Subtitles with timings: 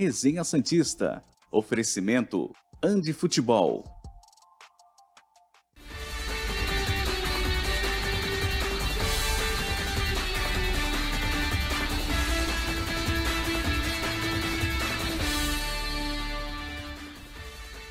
[0.00, 1.22] Resenha Santista.
[1.52, 2.50] Oferecimento
[2.82, 3.84] Andi Futebol.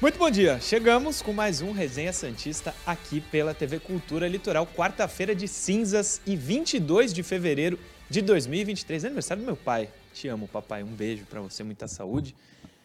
[0.01, 0.59] Muito bom dia!
[0.59, 6.35] Chegamos com mais um Resenha Santista aqui pela TV Cultura Litoral, quarta-feira de cinzas e
[6.35, 7.77] 22 de fevereiro
[8.09, 9.03] de 2023.
[9.03, 9.91] É aniversário do meu pai.
[10.19, 10.83] Te amo, papai.
[10.83, 12.35] Um beijo para você, muita saúde.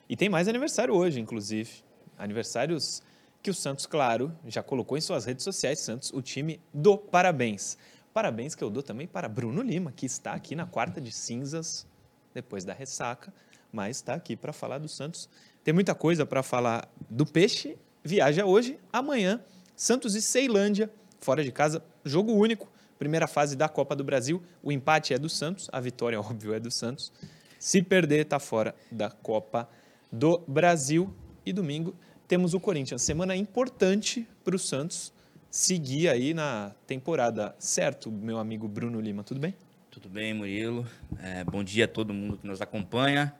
[0.09, 1.83] E tem mais aniversário hoje, inclusive.
[2.17, 3.03] Aniversários
[3.43, 7.77] que o Santos, claro, já colocou em suas redes sociais, Santos, o time do parabéns.
[8.13, 11.85] Parabéns que eu dou também para Bruno Lima, que está aqui na quarta de cinzas,
[12.33, 13.35] depois da ressaca,
[13.73, 15.29] mas está aqui para falar do Santos
[15.65, 17.77] tem muita coisa para falar do peixe.
[18.05, 19.41] Viaja hoje, amanhã,
[19.75, 22.69] Santos e Ceilândia, fora de casa, jogo único.
[23.05, 24.43] Primeira fase da Copa do Brasil.
[24.63, 27.13] O empate é do Santos, a vitória, óbvio, é do Santos.
[27.59, 29.69] Se perder, está fora da Copa
[30.11, 31.15] do Brasil.
[31.45, 31.95] E domingo
[32.27, 33.03] temos o Corinthians.
[33.03, 35.13] Semana importante para o Santos
[35.51, 37.55] seguir aí na temporada.
[37.59, 39.55] Certo, meu amigo Bruno Lima, tudo bem?
[39.91, 40.87] Tudo bem, Murilo.
[41.23, 43.35] É, bom dia a todo mundo que nos acompanha.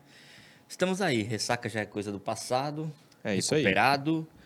[0.69, 2.93] Estamos aí, ressaca já é coisa do passado,
[3.25, 4.45] é isso recuperado, aí.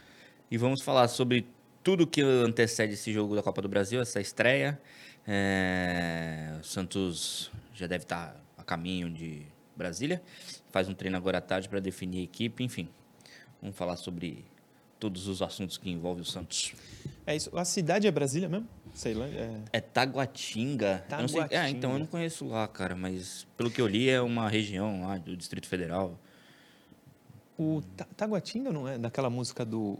[0.52, 1.44] e vamos falar sobre
[1.82, 4.78] tudo que antecede esse jogo da Copa do Brasil, essa estreia.
[5.28, 6.56] É...
[6.58, 10.22] O Santos já deve estar a caminho de Brasília,
[10.70, 12.88] faz um treino agora à tarde para definir a equipe, enfim.
[13.60, 14.44] Vamos falar sobre
[14.98, 16.74] todos os assuntos que envolvem o Santos.
[17.26, 17.56] É isso.
[17.56, 18.66] A cidade é Brasília mesmo?
[18.94, 19.38] Ceilândia?
[19.72, 21.04] É, é Taguatinga.
[21.08, 21.48] Taguatinga.
[21.48, 24.48] Sei, é, então eu não conheço lá, cara, mas pelo que eu li é uma
[24.48, 26.18] região lá do Distrito Federal.
[27.56, 27.82] O
[28.16, 29.98] Taguatinga não é daquela música do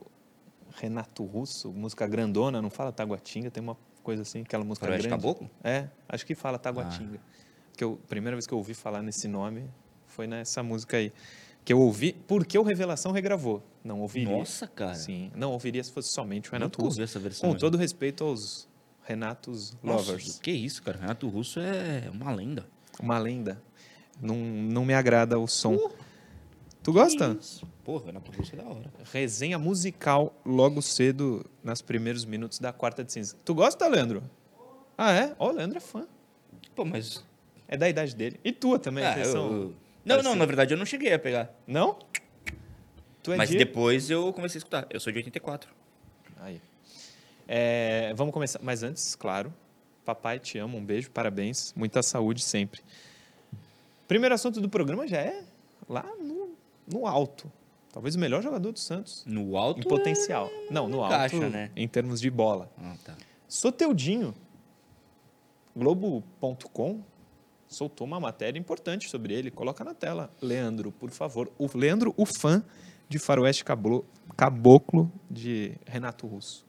[0.77, 3.77] Renato Russo, música grandona, não fala Taguatinga, tem uma
[4.09, 5.23] coisa assim, aquela música Faroeste grande.
[5.23, 5.51] Caboclo?
[5.62, 7.20] É, acho que fala Taguatinga.
[7.23, 7.39] Ah.
[7.77, 9.69] Que eu, a primeira vez que eu ouvi falar nesse nome
[10.06, 11.12] foi nessa música aí.
[11.62, 13.62] Que eu ouvi porque o Revelação regravou.
[13.84, 14.34] Não ouviria.
[14.34, 14.95] Nossa, cara.
[14.95, 17.03] Sim, não ouviria se fosse somente o Renato Russo.
[17.03, 17.51] essa versão.
[17.51, 18.67] Com todo respeito aos
[19.05, 20.27] Renatos Lovers.
[20.27, 20.98] Nossa, que isso, cara.
[20.98, 22.67] Renato Russo é uma lenda.
[22.98, 23.61] Uma lenda.
[24.23, 25.75] Não, não me agrada o som.
[25.75, 25.92] Uh,
[26.83, 27.36] tu gosta?
[27.40, 27.66] Isso.
[27.84, 28.92] Pô, Renato Russo é da hora.
[29.12, 33.36] Resenha musical logo cedo, nos primeiros minutos da quarta de cinza.
[33.44, 34.22] Tu gosta, Leandro?
[34.96, 35.34] Ah, é?
[35.39, 36.06] Ó, oh, o Leandro é fã.
[36.74, 37.24] Pô, mas.
[37.66, 38.40] É da idade dele.
[38.42, 39.74] E tua também, ah, eu, eu...
[40.05, 41.50] Não, não, na verdade eu não cheguei a pegar.
[41.66, 41.98] Não?
[43.27, 43.58] É mas de...
[43.58, 44.86] depois eu comecei a escutar.
[44.90, 45.70] Eu sou de 84.
[46.40, 46.60] Aí.
[47.46, 49.52] É, vamos começar, mas antes, claro,
[50.05, 52.80] papai te amo, um beijo, parabéns, muita saúde sempre.
[54.06, 55.42] Primeiro assunto do programa já é
[55.89, 56.05] lá
[56.93, 57.51] no, alto.
[57.93, 59.25] Talvez o melhor jogador do Santos.
[59.27, 59.81] No alto?
[59.81, 60.47] Em potencial.
[60.47, 60.73] É...
[60.73, 61.71] Não, no alto, Caixa, né?
[61.75, 62.71] em termos de bola.
[62.79, 63.17] Ah, tá.
[63.47, 64.35] Soteudinho,
[65.75, 67.03] Globo.com,
[67.67, 69.51] soltou uma matéria importante sobre ele.
[69.51, 71.51] Coloca na tela, Leandro, por favor.
[71.59, 72.65] O Leandro, o fã
[73.09, 76.67] de Faroeste Caboclo de Renato Russo.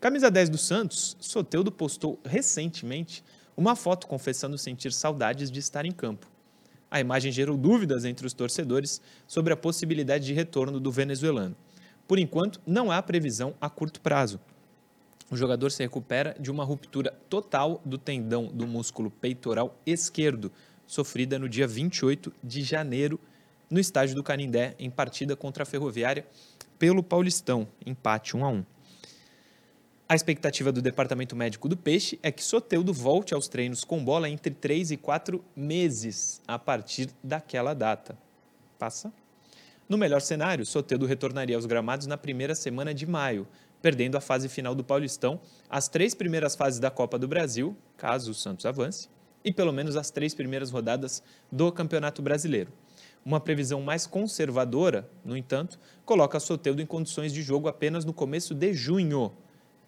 [0.00, 3.24] Camisa 10 do Santos, Soteudo postou recentemente
[3.56, 6.28] uma foto confessando sentir saudades de estar em campo.
[6.94, 11.56] A imagem gerou dúvidas entre os torcedores sobre a possibilidade de retorno do venezuelano.
[12.06, 14.38] Por enquanto, não há previsão a curto prazo.
[15.28, 20.52] O jogador se recupera de uma ruptura total do tendão do músculo peitoral esquerdo,
[20.86, 23.18] sofrida no dia 28 de janeiro
[23.68, 26.24] no estádio do Canindé, em partida contra a Ferroviária
[26.78, 28.64] pelo Paulistão, empate 1 a 1.
[30.14, 34.30] A expectativa do Departamento Médico do Peixe é que Soteudo volte aos treinos com bola
[34.30, 38.16] entre 3 e 4 meses a partir daquela data.
[38.78, 39.12] Passa.
[39.88, 43.44] No melhor cenário, Soteudo retornaria aos gramados na primeira semana de maio,
[43.82, 48.30] perdendo a fase final do Paulistão, as três primeiras fases da Copa do Brasil, caso
[48.30, 49.08] o Santos avance,
[49.44, 52.70] e pelo menos as três primeiras rodadas do Campeonato Brasileiro.
[53.24, 58.54] Uma previsão mais conservadora, no entanto, coloca Soteudo em condições de jogo apenas no começo
[58.54, 59.32] de junho,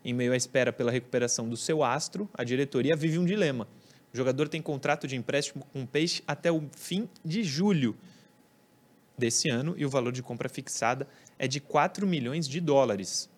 [0.06, 3.66] em meio à espera pela recuperação do seu astro, a diretoria vive um dilema.
[4.14, 7.96] O jogador tem contrato de empréstimo com o Peixe até o fim de julho
[9.18, 13.28] desse ano e o valor de compra fixada é de 4 milhões de dólares,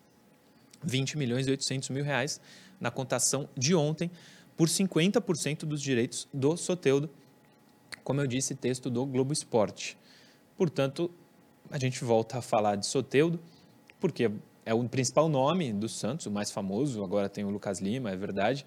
[0.83, 2.39] 20 milhões e 800 mil reais
[2.79, 4.11] na contação de ontem,
[4.55, 7.09] por 50% dos direitos do Soteudo,
[8.03, 9.97] como eu disse, texto do Globo Esporte.
[10.55, 11.09] Portanto,
[11.71, 13.39] a gente volta a falar de Soteudo,
[13.99, 14.29] porque
[14.65, 17.03] é o principal nome do Santos, o mais famoso.
[17.03, 18.65] Agora tem o Lucas Lima, é verdade.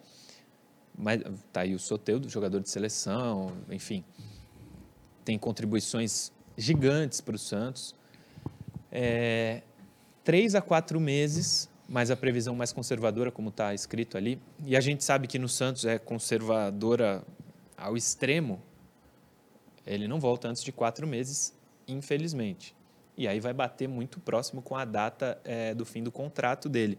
[0.96, 1.22] Mas
[1.52, 4.04] tá aí o Soteudo, jogador de seleção, enfim.
[5.24, 7.94] Tem contribuições gigantes para o Santos.
[8.90, 9.62] É,
[10.22, 14.40] três a quatro meses, mas a previsão mais conservadora, como está escrito ali.
[14.64, 17.24] E a gente sabe que no Santos é conservadora
[17.76, 18.60] ao extremo.
[19.86, 21.54] Ele não volta antes de quatro meses,
[21.88, 22.74] infelizmente.
[23.16, 26.98] E aí vai bater muito próximo com a data é, do fim do contrato dele.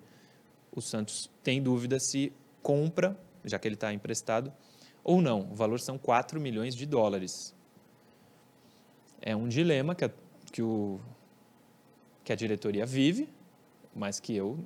[0.71, 2.31] O Santos tem dúvida se
[2.61, 4.51] compra, já que ele está emprestado,
[5.03, 5.41] ou não.
[5.51, 7.55] O valor são 4 milhões de dólares.
[9.21, 10.11] É um dilema que a,
[10.51, 10.99] que, o,
[12.23, 13.29] que a diretoria vive,
[13.95, 14.59] mas que eu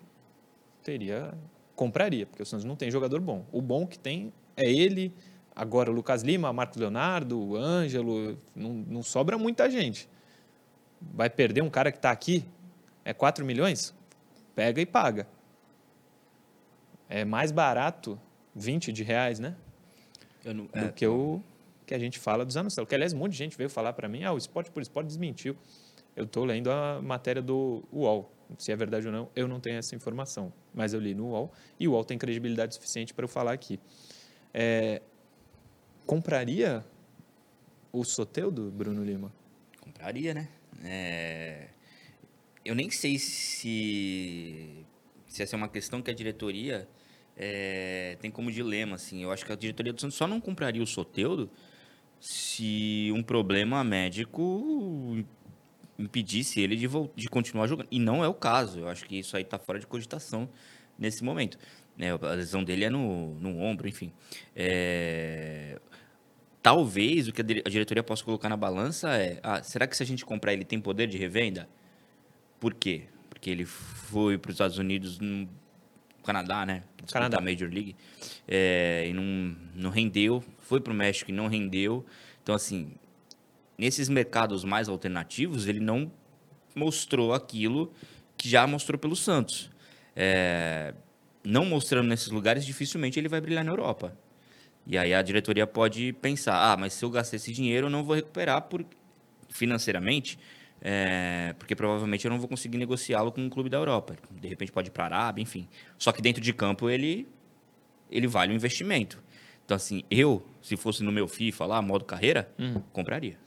[0.84, 1.34] teria
[1.76, 3.46] compraria, porque o Santos não tem jogador bom.
[3.52, 5.14] O bom que tem é ele,
[5.56, 10.10] agora o Lucas Lima, Marcos Leonardo, o Ângelo, não, não sobra muita gente.
[11.02, 12.46] Vai perder um cara que está aqui,
[13.06, 13.94] é 4 milhões?
[14.56, 15.28] Pega e paga.
[17.08, 18.20] É mais barato
[18.56, 19.56] 20 de reais, né?
[20.44, 21.42] Não, do é, que o
[21.86, 22.76] que a gente fala dos anos.
[22.76, 25.08] Que, aliás, um monte de gente veio falar para mim, ah, o Esporte por Esporte
[25.08, 25.56] desmentiu.
[26.16, 28.32] Eu estou lendo a matéria do UOL.
[28.58, 30.52] Se é verdade ou não, eu não tenho essa informação.
[30.74, 33.80] Mas eu li no UOL e o UOL tem credibilidade suficiente para eu falar aqui.
[34.54, 35.02] É,
[36.06, 36.84] compraria
[37.92, 39.32] o Soteudo, Bruno Lima?
[39.80, 40.50] Compraria, né?
[40.84, 41.68] É,
[42.64, 44.86] eu nem sei se,
[45.28, 46.88] se essa é uma questão que a diretoria
[47.36, 48.96] é, tem como dilema.
[48.96, 49.24] Assim.
[49.24, 51.50] Eu acho que a diretoria do Santos só não compraria o Soteudo
[52.20, 55.24] se um problema médico
[56.00, 57.88] impedisse ele de, de continuar jogando.
[57.92, 58.80] E não é o caso.
[58.80, 60.50] Eu acho que isso aí está fora de cogitação
[60.98, 61.58] nesse momento.
[61.98, 62.12] Né?
[62.12, 64.12] A lesão dele é no, no ombro, enfim.
[64.56, 65.80] É...
[66.68, 70.06] Talvez o que a diretoria possa colocar na balança é: ah, será que se a
[70.06, 71.66] gente comprar ele tem poder de revenda?
[72.60, 73.04] Por quê?
[73.30, 75.48] Porque ele foi para os Estados Unidos, no
[76.26, 76.84] Canadá, né?
[77.10, 77.40] Canadá.
[77.40, 77.96] Major League.
[78.46, 80.44] É, e não, não rendeu.
[80.60, 82.06] Foi para o México e não rendeu.
[82.44, 82.92] Então, assim,
[83.78, 86.12] nesses mercados mais alternativos, ele não
[86.76, 87.94] mostrou aquilo
[88.36, 89.72] que já mostrou pelo Santos.
[90.14, 90.94] É,
[91.46, 94.14] não mostrando nesses lugares, dificilmente ele vai brilhar na Europa.
[94.90, 98.06] E aí a diretoria pode pensar, ah, mas se eu gastar esse dinheiro, eu não
[98.06, 98.86] vou recuperar por,
[99.50, 100.40] financeiramente,
[100.82, 104.16] é, porque provavelmente eu não vou conseguir negociá-lo com um clube da Europa.
[104.32, 105.68] De repente pode ir para a Arábia, enfim.
[105.98, 107.28] Só que dentro de campo ele,
[108.10, 109.22] ele vale o um investimento.
[109.66, 112.82] Então, assim, eu, se fosse no meu FIFA lá, modo carreira, hum.
[112.94, 113.38] compraria.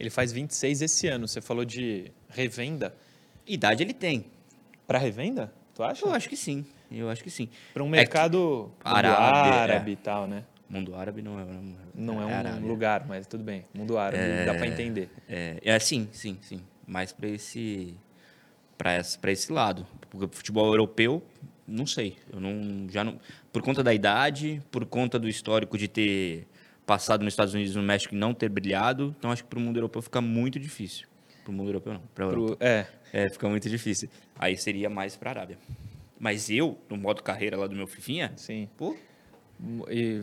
[0.00, 1.28] Ele faz 26 esse ano.
[1.28, 2.92] Você falou de revenda.
[3.46, 4.26] Idade ele tem.
[4.84, 5.52] Para revenda?
[5.72, 6.04] Tu acha?
[6.04, 6.66] Eu acho que sim.
[6.90, 7.48] Eu acho que sim.
[7.72, 9.92] Para um mercado é árabe, árabe é.
[9.92, 10.44] e tal, né?
[10.72, 11.44] Mundo árabe não é.
[11.94, 13.66] Não é, é um lugar, mas tudo bem.
[13.74, 15.10] Mundo árabe é, dá para entender.
[15.28, 16.62] É, é, sim, sim, sim.
[16.86, 17.94] Mais para esse
[18.78, 19.86] para esse, esse lado.
[20.08, 21.22] Porque futebol europeu,
[21.68, 22.16] não sei.
[22.32, 23.20] Eu não já não
[23.52, 26.48] por conta da idade, por conta do histórico de ter
[26.86, 29.14] passado nos Estados Unidos e no México e não ter brilhado.
[29.18, 31.06] Então acho que para o mundo europeu fica muito difícil.
[31.44, 32.56] Para o mundo europeu não, para Europa.
[32.64, 32.86] É.
[33.12, 34.08] É, fica muito difícil.
[34.38, 35.58] Aí seria mais para a Arábia.
[36.18, 38.70] Mas eu, no modo carreira lá do meu Fifinha, Sim.
[38.78, 38.96] pô,
[39.90, 40.22] e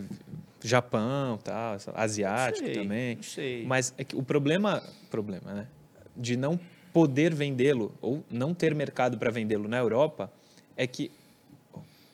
[0.63, 3.15] Japão, tal, asiático sei, também.
[3.15, 3.65] Não sei.
[3.65, 5.67] Mas é que o problema, problema, né,
[6.15, 6.59] de não
[6.91, 10.31] poder vendê-lo ou não ter mercado para vendê-lo na Europa
[10.75, 11.11] é que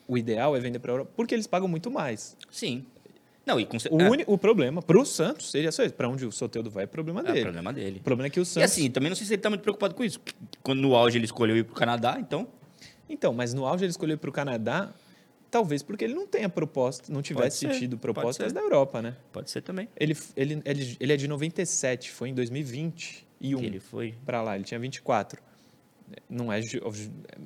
[0.07, 2.37] o ideal é vender para a Europa porque eles pagam muito mais.
[2.51, 2.85] Sim.
[3.45, 3.77] Não, e com...
[3.77, 4.23] o, é.
[4.25, 5.93] o problema para o Santos seria só isso.
[5.93, 7.39] Para onde o Soteldo vai é problema dele.
[7.39, 7.99] É problema dele.
[7.99, 8.61] O problema é que o Santos.
[8.61, 10.19] E assim, também não sei se ele está muito preocupado com isso.
[10.63, 12.47] Quando no auge ele escolheu ir para o Canadá, então.
[13.07, 14.91] Então, mas no auge ele escolheu ir para o Canadá,
[15.55, 19.15] talvez porque ele não tenha proposta, não tivesse tido propostas da Europa, né?
[19.31, 19.87] Pode ser também.
[19.95, 24.41] Ele, ele, ele, ele é de 97, foi em 2020 e um ele foi para
[24.41, 25.41] lá, ele tinha 24.
[26.29, 26.59] Não é,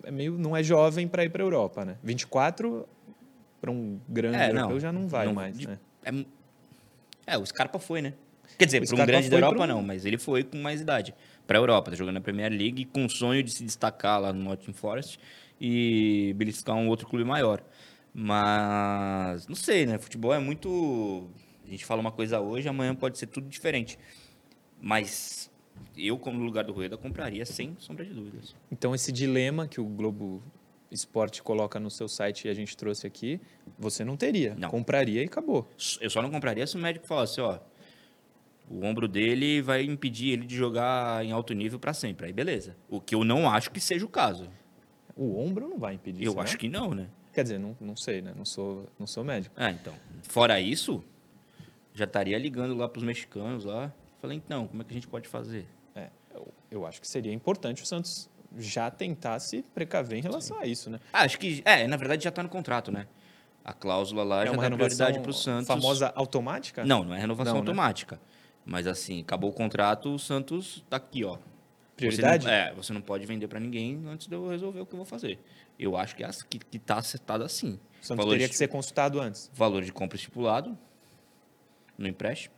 [0.05, 1.97] é meio não é jovem para ir para a Europa, né?
[2.01, 2.89] 24
[3.61, 5.77] para um grande é, europeu não, já não vai não, mais, de, né?
[6.03, 8.15] É, é, o Scarpa foi, né?
[8.57, 11.13] Quer dizer, para um grande da Europa não, mas ele foi com mais idade.
[11.45, 14.33] Para a Europa, tá jogando na Premier League com o sonho de se destacar lá
[14.33, 15.19] no Nottingham Forest
[15.61, 17.61] e beliscar um outro clube maior.
[18.13, 19.97] Mas não sei, né?
[19.97, 21.29] Futebol é muito.
[21.65, 23.97] A gente fala uma coisa hoje, amanhã pode ser tudo diferente.
[24.81, 25.51] Mas
[25.95, 28.55] eu, como lugar do Rueda, compraria sem sombra de dúvidas.
[28.71, 30.41] Então, esse dilema que o Globo
[30.91, 33.39] esporte coloca no seu site e a gente trouxe aqui,
[33.77, 34.55] você não teria.
[34.55, 34.69] Não.
[34.69, 35.67] Compraria e acabou.
[36.01, 37.59] Eu só não compraria se o médico falasse, ó,
[38.69, 42.27] o ombro dele vai impedir ele de jogar em alto nível para sempre.
[42.27, 42.75] Aí beleza.
[42.89, 44.49] O que eu não acho que seja o caso.
[45.15, 47.09] O ombro não vai impedir Eu isso, acho que não, né?
[47.39, 48.33] Quer dizer, não, não sei, né?
[48.35, 49.55] Não sou, não sou médico.
[49.55, 49.93] Ah, então.
[50.23, 51.01] Fora isso,
[51.93, 53.93] já estaria ligando lá para os mexicanos lá.
[54.19, 55.65] Falei, então, como é que a gente pode fazer?
[55.95, 60.57] É, eu, eu acho que seria importante o Santos já tentar se precaver em relação
[60.57, 60.63] Sim.
[60.63, 60.99] a isso, né?
[61.13, 63.07] Ah, acho que, é, na verdade já está no contrato, né?
[63.63, 65.67] A cláusula lá é já uma dá prioridade para o Santos.
[65.67, 66.83] famosa automática?
[66.83, 67.69] Não, não é renovação não, né?
[67.69, 68.17] automática.
[68.17, 68.21] Né?
[68.65, 71.37] Mas assim, acabou o contrato, o Santos tá aqui, ó.
[71.99, 72.43] Prioridade?
[72.43, 74.93] Você não, é, você não pode vender para ninguém antes de eu resolver o que
[74.93, 75.39] eu vou fazer.
[75.77, 77.79] Eu acho que é, que, que tá acertado assim.
[78.01, 79.49] O Santos valor teria de, que ser consultado antes.
[79.53, 80.77] Valor de compra estipulado
[81.97, 82.53] no empréstimo.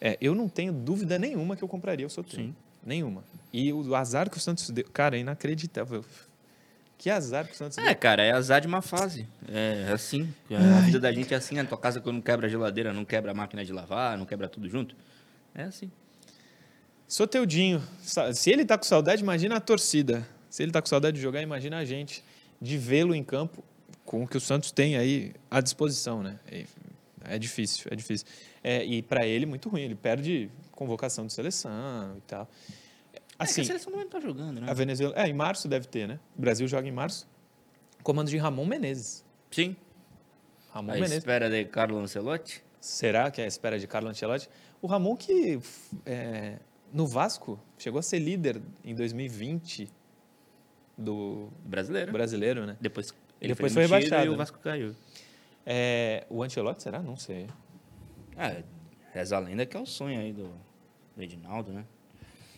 [0.00, 2.42] É, eu não tenho dúvida nenhuma que eu compraria o Soteldo.
[2.42, 2.56] Sim.
[2.84, 3.22] Nenhuma.
[3.52, 4.84] E o azar que o Santos deu.
[4.92, 6.04] Cara, é inacreditável.
[6.98, 7.96] Que azar que o Santos É, deu.
[7.96, 9.28] cara, é azar de uma fase.
[9.48, 10.32] É assim.
[10.50, 11.58] A vida da gente é assim.
[11.58, 14.48] A tua casa quando quebra a geladeira, não quebra a máquina de lavar, não quebra
[14.48, 14.96] tudo junto.
[15.54, 15.90] É assim.
[17.12, 17.82] Soteudinho.
[18.32, 20.26] Se ele tá com saudade, imagina a torcida.
[20.48, 22.24] Se ele tá com saudade de jogar, imagina a gente
[22.58, 23.62] de vê-lo em campo
[24.02, 26.40] com o que o Santos tem aí à disposição, né?
[26.50, 26.64] É,
[27.26, 28.26] é difícil, é difícil.
[28.64, 29.82] É, e para ele, muito ruim.
[29.82, 32.48] Ele perde convocação de seleção e tal.
[33.12, 34.70] é que Assim, a seleção não tá jogando, né?
[34.70, 35.12] a Venezuela.
[35.14, 36.18] É, em março deve ter, né?
[36.34, 37.28] O Brasil joga em março.
[38.02, 39.22] Comando de Ramon Menezes.
[39.50, 39.76] Sim.
[40.72, 41.18] Ramon A Menezes.
[41.18, 42.64] espera de Carlo Ancelotti.
[42.80, 44.48] Será que é a espera de Carlo Ancelotti?
[44.80, 45.60] O Ramon que
[46.06, 46.56] é,
[46.92, 49.88] no Vasco chegou a ser líder em 2020
[50.96, 52.12] do Brasileiro.
[52.12, 52.76] brasileiro, né?
[52.80, 54.38] Depois, Ele foi depois foi demitido rebaixado, E o né?
[54.38, 54.94] Vasco caiu.
[55.64, 57.00] É, o Ancelotti será?
[57.00, 57.46] Não sei.
[58.36, 58.62] Ah,
[59.12, 60.50] reza a lenda que é o sonho aí do,
[61.16, 61.84] do Edinaldo, né?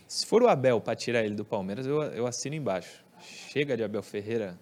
[0.07, 3.03] Se for o Abel para tirar ele do Palmeiras, eu, eu assino embaixo.
[3.19, 4.59] Chega de Abel Ferreira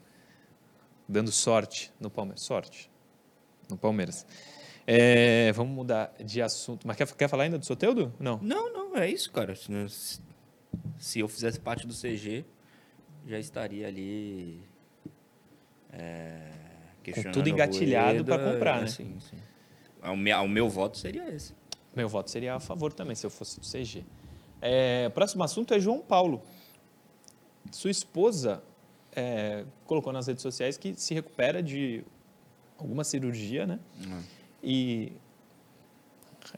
[1.08, 2.42] dando sorte no Palmeiras.
[2.42, 2.90] Sorte
[3.70, 4.26] no Palmeiras.
[4.86, 6.88] É, vamos mudar de assunto.
[6.88, 8.14] Mas quer, quer falar ainda do Soteudo?
[8.20, 8.40] Não.
[8.42, 9.56] Não, não, é isso, cara.
[9.56, 10.22] Se,
[10.98, 12.46] se eu fizesse parte do CG,
[13.28, 14.62] já estaria ali.
[15.92, 16.52] É,
[17.04, 18.88] questionando tudo engatilhado pra Rueda, comprar, né?
[18.88, 19.38] Sim, sim.
[20.04, 21.54] O meu, o meu voto seria esse.
[21.96, 24.04] Meu voto seria a favor também, se eu fosse do CG.
[24.60, 26.42] É, próximo assunto é João Paulo.
[27.72, 28.64] Sua esposa
[29.16, 32.04] é, colocou nas redes sociais que se recupera de
[32.78, 33.80] alguma cirurgia, né?
[34.62, 35.14] E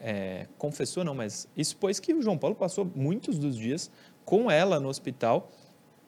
[0.00, 3.90] é, confessou, não, mas expôs que o João Paulo passou muitos dos dias
[4.24, 5.50] com ela no hospital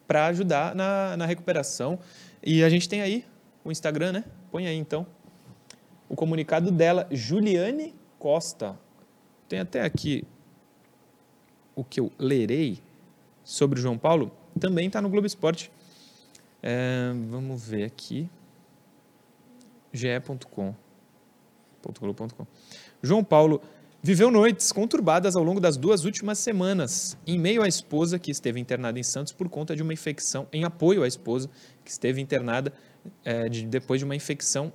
[0.07, 1.99] para ajudar na, na recuperação.
[2.43, 3.25] E a gente tem aí
[3.65, 4.25] o Instagram, né?
[4.51, 5.07] Põe aí então
[6.09, 8.79] o comunicado dela, Juliane Costa.
[9.49, 10.25] Tem até aqui
[11.77, 12.83] o que eu lerei
[13.45, 15.71] sobre o João Paulo, também está no Globo Esporte.
[16.63, 18.29] É, vamos ver aqui.
[19.93, 20.75] ge.com.
[23.03, 23.61] João Paulo
[24.03, 28.61] viveu noites conturbadas ao longo das duas últimas semanas, em meio à esposa que esteve
[28.61, 31.51] internada em Santos por conta de uma infecção, em apoio à esposa
[31.85, 32.73] que esteve internada
[33.25, 34.73] é, de- depois de uma infecção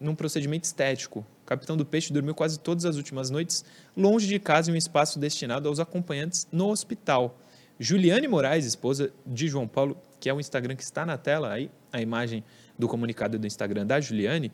[0.00, 1.20] num procedimento estético.
[1.42, 3.64] O capitão do Peixe dormiu quase todas as últimas noites
[3.96, 7.38] longe de casa em um espaço destinado aos acompanhantes no hospital.
[7.78, 11.70] Juliane Moraes, esposa de João Paulo, que é o Instagram que está na tela aí,
[11.92, 12.44] a imagem
[12.78, 14.52] do comunicado do Instagram da Juliane,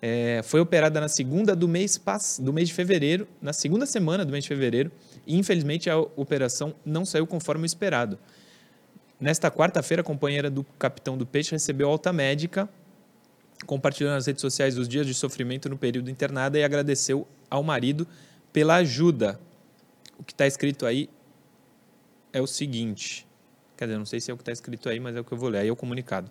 [0.00, 2.00] é, foi operada na segunda do mês,
[2.40, 4.90] do mês de fevereiro, na segunda semana do mês de fevereiro,
[5.26, 8.18] e infelizmente a operação não saiu conforme o esperado.
[9.18, 12.68] Nesta quarta-feira, a companheira do capitão do Peixe recebeu alta médica
[13.64, 18.06] compartilhou nas redes sociais os dias de sofrimento no período internada e agradeceu ao marido
[18.52, 19.40] pela ajuda.
[20.18, 21.08] O que está escrito aí
[22.32, 23.26] é o seguinte.
[23.76, 25.32] Quer dizer, não sei se é o que está escrito aí, mas é o que
[25.32, 25.58] eu vou ler.
[25.58, 26.30] Aí é o comunicado.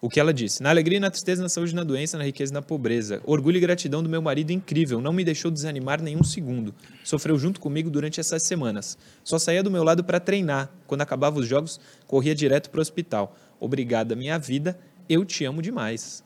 [0.00, 2.24] O que ela disse: Na alegria e na tristeza, na saúde e na doença, na
[2.24, 3.20] riqueza e na pobreza.
[3.24, 5.00] Orgulho e gratidão do meu marido incrível.
[5.00, 6.74] Não me deixou desanimar nenhum segundo.
[7.04, 8.96] Sofreu junto comigo durante essas semanas.
[9.22, 10.70] Só saía do meu lado para treinar.
[10.86, 13.36] Quando acabava os jogos, corria direto para o hospital.
[13.58, 14.78] Obrigada, minha vida.
[15.08, 16.24] Eu te amo demais.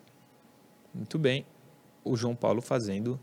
[0.94, 1.44] Muito bem.
[2.04, 3.18] O João Paulo fazendo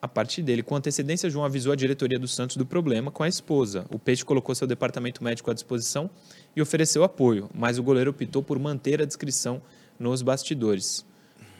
[0.00, 0.62] a parte dele.
[0.62, 3.84] Com antecedência, João avisou a diretoria do Santos do problema com a esposa.
[3.90, 6.08] O Peixe colocou seu departamento médico à disposição
[6.56, 9.60] e ofereceu apoio, mas o goleiro optou por manter a descrição
[9.98, 11.04] nos bastidores.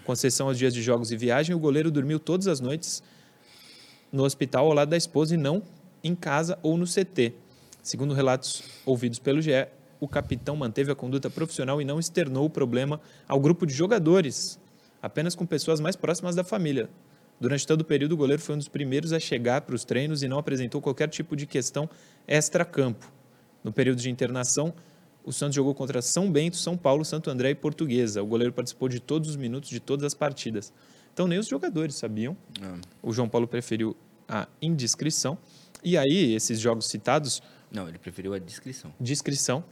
[0.05, 3.03] Com exceção aos dias de jogos e viagem, o goleiro dormiu todas as noites
[4.11, 5.63] no hospital ao lado da esposa e não
[6.03, 7.35] em casa ou no CT.
[7.83, 9.69] Segundo relatos ouvidos pelo GE,
[10.01, 14.59] o capitão manteve a conduta profissional e não externou o problema ao grupo de jogadores,
[15.03, 16.89] apenas com pessoas mais próximas da família.
[17.41, 20.23] Durante todo o período, o goleiro foi um dos primeiros a chegar para os treinos
[20.23, 21.89] e não apresentou qualquer tipo de questão
[22.29, 23.11] extra-campo.
[23.65, 24.75] No período de internação,
[25.25, 28.23] o Santos jogou contra São Bento, São Paulo, Santo André e Portuguesa.
[28.23, 30.71] O goleiro participou de todos os minutos de todas as partidas.
[31.13, 32.37] Então, nem os jogadores sabiam.
[33.03, 33.97] O João Paulo preferiu
[34.29, 35.37] a indiscrição.
[35.83, 38.93] E aí, esses jogos citados, Não, ele preferiu a descrição.
[39.01, 39.65] discrição.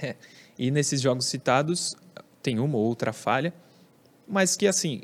[0.00, 0.16] É.
[0.58, 1.94] E nesses jogos citados,
[2.42, 3.52] tem uma ou outra falha,
[4.26, 5.02] mas que, assim,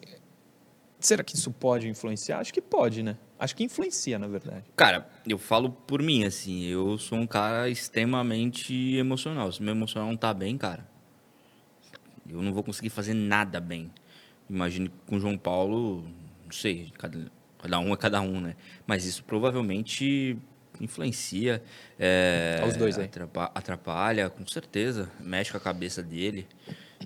[1.01, 2.39] será que isso pode influenciar?
[2.41, 3.17] Acho que pode, né?
[3.39, 4.65] Acho que influencia, na verdade.
[4.75, 9.53] Cara, eu falo por mim, assim, eu sou um cara extremamente emocional.
[9.53, 10.87] Se meu emocional não tá bem, cara,
[12.29, 13.91] eu não vou conseguir fazer nada bem.
[14.49, 16.03] Imagine com o João Paulo,
[16.45, 18.57] não sei, cada, cada um é cada um, né?
[18.87, 20.37] Mas isso provavelmente
[20.81, 21.63] influencia.
[21.99, 23.07] é, Aos dois aí.
[23.07, 25.11] atrapa- Atrapalha, com certeza.
[25.21, 26.47] Mexe com a cabeça dele.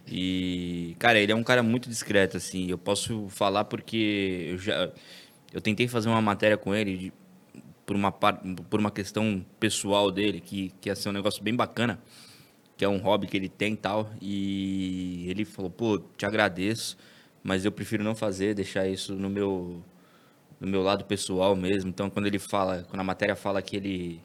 [0.07, 2.69] E, cara, ele é um cara muito discreto, assim.
[2.71, 4.91] Eu posso falar porque eu já.
[5.53, 7.13] Eu tentei fazer uma matéria com ele de-
[7.87, 12.01] por uma, por uma questão pessoal dele, que, que ia ser um negócio bem bacana,
[12.77, 14.11] que é um hobby que ele tem e tal.
[14.21, 16.97] E ele falou, pô, te agradeço,
[17.43, 19.83] mas eu prefiro não fazer, deixar isso no meu,
[20.61, 21.91] no meu lado pessoal mesmo.
[21.91, 24.21] Então, quando ele fala, quando a matéria fala que ele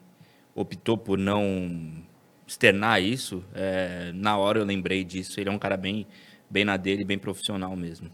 [0.54, 2.04] optou por não
[2.46, 5.40] externar isso, é, na hora eu lembrei disso.
[5.40, 6.06] Ele é um cara bem,
[6.48, 8.10] bem na dele, bem profissional mesmo.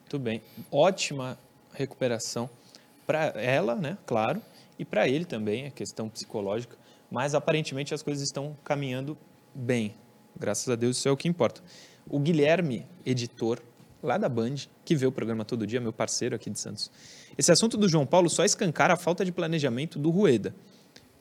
[0.00, 0.40] Muito bem.
[0.70, 1.38] Ótima
[1.72, 2.48] recuperação
[3.06, 3.98] para ela, né?
[4.06, 4.40] Claro,
[4.78, 6.76] e para ele também, a questão psicológica.
[7.10, 9.16] Mas aparentemente as coisas estão caminhando
[9.54, 9.94] bem.
[10.38, 11.62] Graças a Deus, isso é o que importa.
[12.08, 13.60] O Guilherme, editor
[14.02, 14.54] lá da Band,
[14.84, 16.90] que vê o programa todo dia, meu parceiro aqui de Santos.
[17.36, 20.54] Esse assunto do João Paulo só escancara a falta de planejamento do Rueda,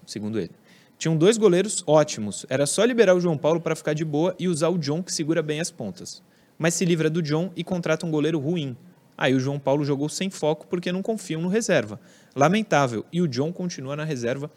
[0.05, 0.51] segundo ele.
[0.97, 4.47] Tinham dois goleiros ótimos, era só liberar o João Paulo para ficar de boa e
[4.47, 6.23] usar o John que segura bem as pontas.
[6.57, 8.77] Mas se livra do John e contrata um goleiro ruim.
[9.17, 11.99] Aí o João Paulo jogou sem foco porque não confiam no reserva.
[12.35, 13.05] Lamentável.
[13.11, 14.49] E o John continua na reserva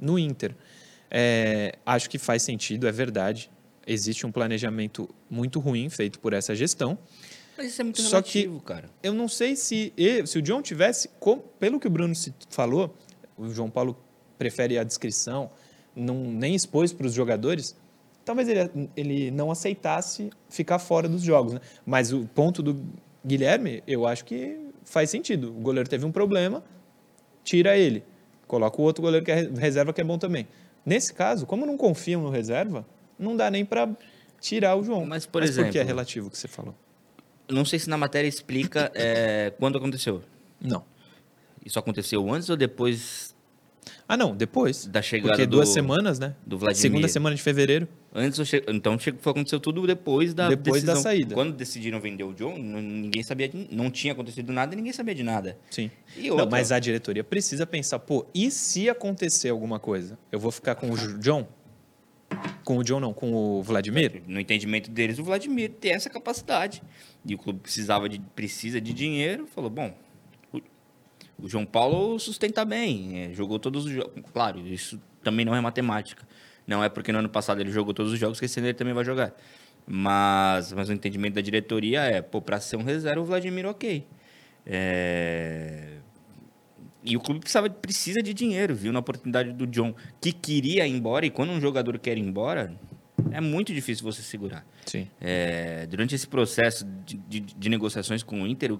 [0.00, 0.54] no Inter.
[1.10, 3.50] É, acho que faz sentido, é verdade.
[3.86, 6.98] Existe um planejamento muito ruim feito por essa gestão.
[7.56, 8.90] Mas isso é muito Só que- relativo, cara.
[9.02, 9.92] Eu não sei se
[10.26, 11.08] se o John tivesse,
[11.60, 12.96] pelo que o Bruno se- falou,
[13.36, 13.96] o João Paulo
[14.36, 15.50] prefere a descrição,
[15.94, 17.76] não, nem expôs para os jogadores.
[18.24, 21.60] Talvez ele, ele não aceitasse ficar fora dos jogos, né?
[21.84, 22.82] Mas o ponto do
[23.24, 25.48] Guilherme, eu acho que faz sentido.
[25.50, 26.64] O goleiro teve um problema,
[27.42, 28.02] tira ele,
[28.46, 30.46] coloca o outro goleiro que é re- reserva que é bom também.
[30.86, 32.86] Nesse caso, como não confiam no reserva,
[33.18, 33.88] não dá nem para
[34.40, 35.04] tirar o João.
[35.06, 36.74] Mas, por que é exemplo- relativo o que você falou?
[37.48, 40.22] Não sei se na matéria explica é, quando aconteceu.
[40.60, 40.82] Não.
[41.64, 43.33] Isso aconteceu antes ou depois
[44.08, 44.86] Ah, não, depois.
[44.86, 46.34] da chegada Porque do, duas semanas, né?
[46.46, 46.80] do Vladimir?
[46.80, 47.88] Segunda semana de fevereiro.
[48.14, 48.52] Antes.
[48.68, 51.02] Então aconteceu tudo depois da Depois da decisão.
[51.10, 51.34] saída.
[51.34, 53.68] Quando decidiram vender o John, ninguém sabia, de...
[53.72, 55.58] não tinha acontecido nada e ninguém sabia de nada.
[55.70, 55.90] Sim.
[56.16, 60.16] E Não, outra, mas a diretoria precisa pensar, pô, e se acontecer alguma coisa?
[60.30, 61.46] Eu vou ficar com o John?
[62.64, 64.22] Com o John não, com o Vladimir?
[64.26, 66.82] no entendimento deles, o Vladimir tem essa capacidade.
[67.26, 69.94] E o clube precisava de precisa de dinheiro, falou, bom,
[71.38, 74.12] o João Paulo sustenta bem, é, jogou todos os jogos.
[74.32, 76.26] Claro, isso também não é matemática.
[76.66, 78.74] Não é porque no ano passado ele jogou todos os jogos que esse ano ele
[78.74, 79.34] também vai jogar.
[79.86, 84.06] Mas, mas o entendimento da diretoria é, pô, para ser um reserva, o Vladimir, ok.
[84.66, 85.98] É,
[87.04, 88.92] E o clube precisava, precisa de dinheiro, viu?
[88.92, 92.74] Na oportunidade do John, que queria ir embora, e quando um jogador quer ir embora,
[93.30, 94.64] é muito difícil você segurar.
[94.86, 95.06] Sim.
[95.20, 98.74] É, durante esse processo de, de- de negociações com o Inter,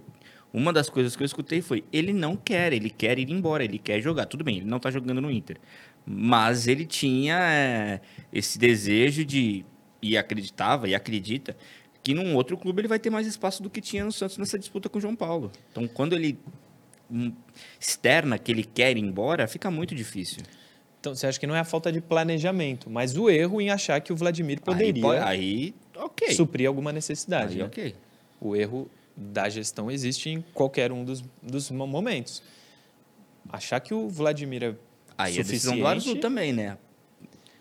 [0.54, 3.76] uma das coisas que eu escutei foi: ele não quer, ele quer ir embora, ele
[3.76, 4.26] quer jogar.
[4.26, 5.56] Tudo bem, ele não está jogando no Inter.
[6.06, 8.00] Mas ele tinha é,
[8.32, 9.66] esse desejo de.
[10.00, 11.56] E acreditava e acredita
[12.02, 14.58] que num outro clube ele vai ter mais espaço do que tinha no Santos nessa
[14.58, 15.50] disputa com o João Paulo.
[15.72, 16.38] Então, quando ele
[17.10, 17.32] hum,
[17.80, 20.42] externa que ele quer ir embora, fica muito difícil.
[21.00, 23.98] Então, você acha que não é a falta de planejamento, mas o erro em achar
[24.00, 26.32] que o Vladimir poderia Aí, aí ok.
[26.32, 27.54] suprir alguma necessidade.
[27.54, 27.64] Aí, né?
[27.64, 27.94] ok.
[28.40, 32.42] O erro da gestão existe em qualquer um dos, dos mo- momentos.
[33.48, 34.74] Achar que o Vladimir é
[35.16, 36.08] Aí a decisão do suficiente...
[36.08, 36.76] Arzu também, né?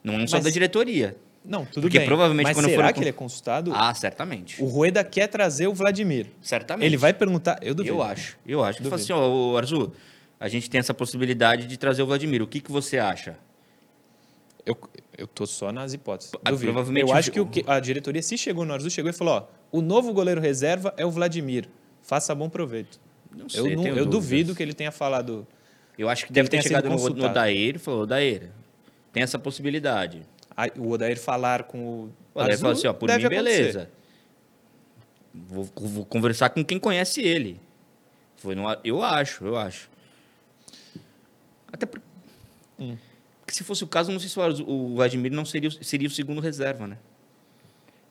[0.04, 1.16] Não só Mas- da diretoria.
[1.46, 2.08] Não, tudo Porque bem.
[2.08, 3.74] provavelmente mas quando será foram que ele é consultado?
[3.76, 4.64] Ah, certamente.
[4.64, 6.28] O Rueda quer trazer o Vladimir.
[6.42, 6.86] Certamente.
[6.86, 7.60] Ele vai perguntar...
[7.62, 7.96] Eu duvido.
[7.98, 8.38] Eu acho.
[8.48, 8.80] Eu acho.
[8.82, 9.92] Ele fala assim, ó, ô, Arzu,
[10.40, 12.42] a gente tem essa possibilidade de trazer o Vladimir.
[12.42, 13.38] O que, que você acha?
[14.66, 14.78] Eu,
[15.18, 16.32] eu tô só nas hipóteses.
[16.46, 19.14] Ah, provavelmente eu acho que, o que a diretoria, se chegou no Arzu, chegou e
[19.14, 21.68] falou: ó, o novo goleiro reserva é o Vladimir.
[22.02, 22.98] Faça bom proveito.
[23.36, 25.46] Não eu não- eu duvido que ele tenha falado.
[25.98, 27.26] Eu acho que deve ter chegado no, no.
[27.26, 28.52] Odair e falou, Odair,
[29.12, 30.22] tem essa possibilidade.
[30.56, 32.14] Aí, o Odair falar com o.
[32.34, 33.90] O Odair falou assim, ó, por mim, beleza.
[35.34, 37.60] Vou, vou conversar com quem conhece ele.
[38.38, 39.90] Foi no, eu acho, eu acho.
[41.72, 42.02] Até por-
[42.80, 42.98] Hum.
[43.42, 46.40] porque se fosse o caso, não sei se o, Vladimir não seria, seria o segundo
[46.42, 46.98] reserva, né?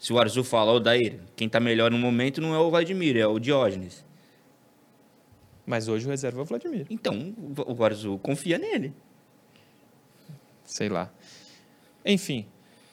[0.02, 3.16] Se o Arzu fala, ô Daír, quem tá melhor no momento não é o Vladimir,
[3.16, 4.04] é o Diógenes.
[5.64, 6.88] Mas hoje o reserva é o Vladimir.
[6.90, 7.32] Então,
[7.64, 8.92] o o Arzu confia nele.
[10.64, 11.08] Sei lá.
[12.04, 12.48] Enfim,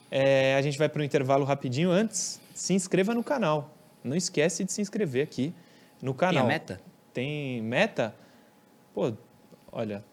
[0.08, 1.90] é, a gente vai para o intervalo rapidinho.
[1.90, 3.76] Antes, se inscreva no canal.
[4.04, 5.52] Não esquece de se inscrever aqui
[6.00, 6.44] no Tem canal.
[6.44, 6.80] a meta?
[7.12, 8.14] tem meta,
[8.94, 9.12] pô,
[9.72, 10.04] olha,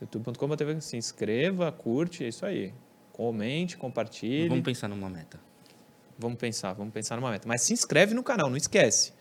[0.00, 2.72] youtube.com.br, se inscreva, curte, é isso aí.
[3.12, 4.48] Comente, compartilhe.
[4.48, 5.40] Vamos, pensar numa meta.
[6.38, 7.46] Pensar, vamos pensar numa meta.
[7.46, 9.12] Mas se inscreve no canal, não esquece.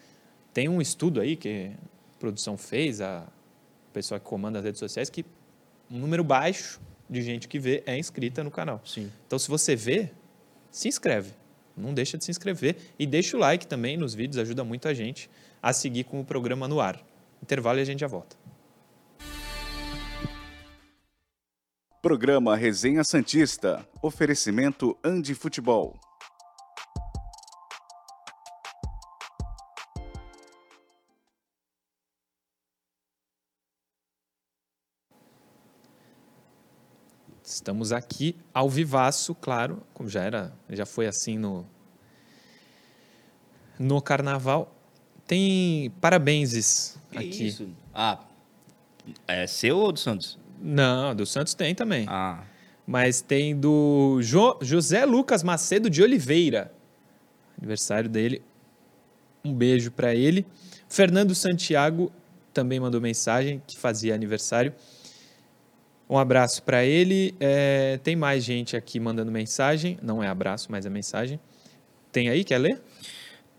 [0.53, 1.71] Tem um estudo aí que
[2.15, 3.25] a produção fez, a
[3.93, 5.25] pessoa que comanda as redes sociais, que
[5.89, 8.81] um número baixo de gente que vê é inscrita no canal.
[8.85, 9.11] Sim.
[9.27, 10.09] Então, se você vê,
[10.71, 11.33] se inscreve.
[11.75, 12.77] Não deixa de se inscrever.
[12.97, 15.29] E deixa o like também nos vídeos, ajuda muito a gente
[15.61, 17.01] a seguir com o programa no ar.
[17.41, 18.35] Intervalo e a gente já volta.
[22.01, 23.87] Programa Resenha Santista.
[24.01, 25.99] Oferecimento Andi Futebol.
[37.53, 41.65] Estamos aqui ao vivaço, claro, como já era, já foi assim no
[43.77, 44.73] no carnaval.
[45.27, 47.47] Tem parabéns aqui.
[47.47, 47.69] isso?
[47.93, 48.19] Ah,
[49.27, 50.37] é seu ou do Santos?
[50.61, 52.05] Não, do Santos tem também.
[52.07, 52.43] Ah,
[52.85, 56.73] Mas tem do Jo- José Lucas Macedo de Oliveira.
[57.57, 58.41] Aniversário dele.
[59.43, 60.45] Um beijo para ele.
[60.87, 62.11] Fernando Santiago
[62.53, 64.73] também mandou mensagem que fazia aniversário.
[66.11, 67.33] Um abraço para ele.
[67.39, 69.97] É, tem mais gente aqui mandando mensagem.
[70.03, 71.39] Não é abraço, mas é mensagem.
[72.11, 72.43] Tem aí?
[72.43, 72.81] Quer ler?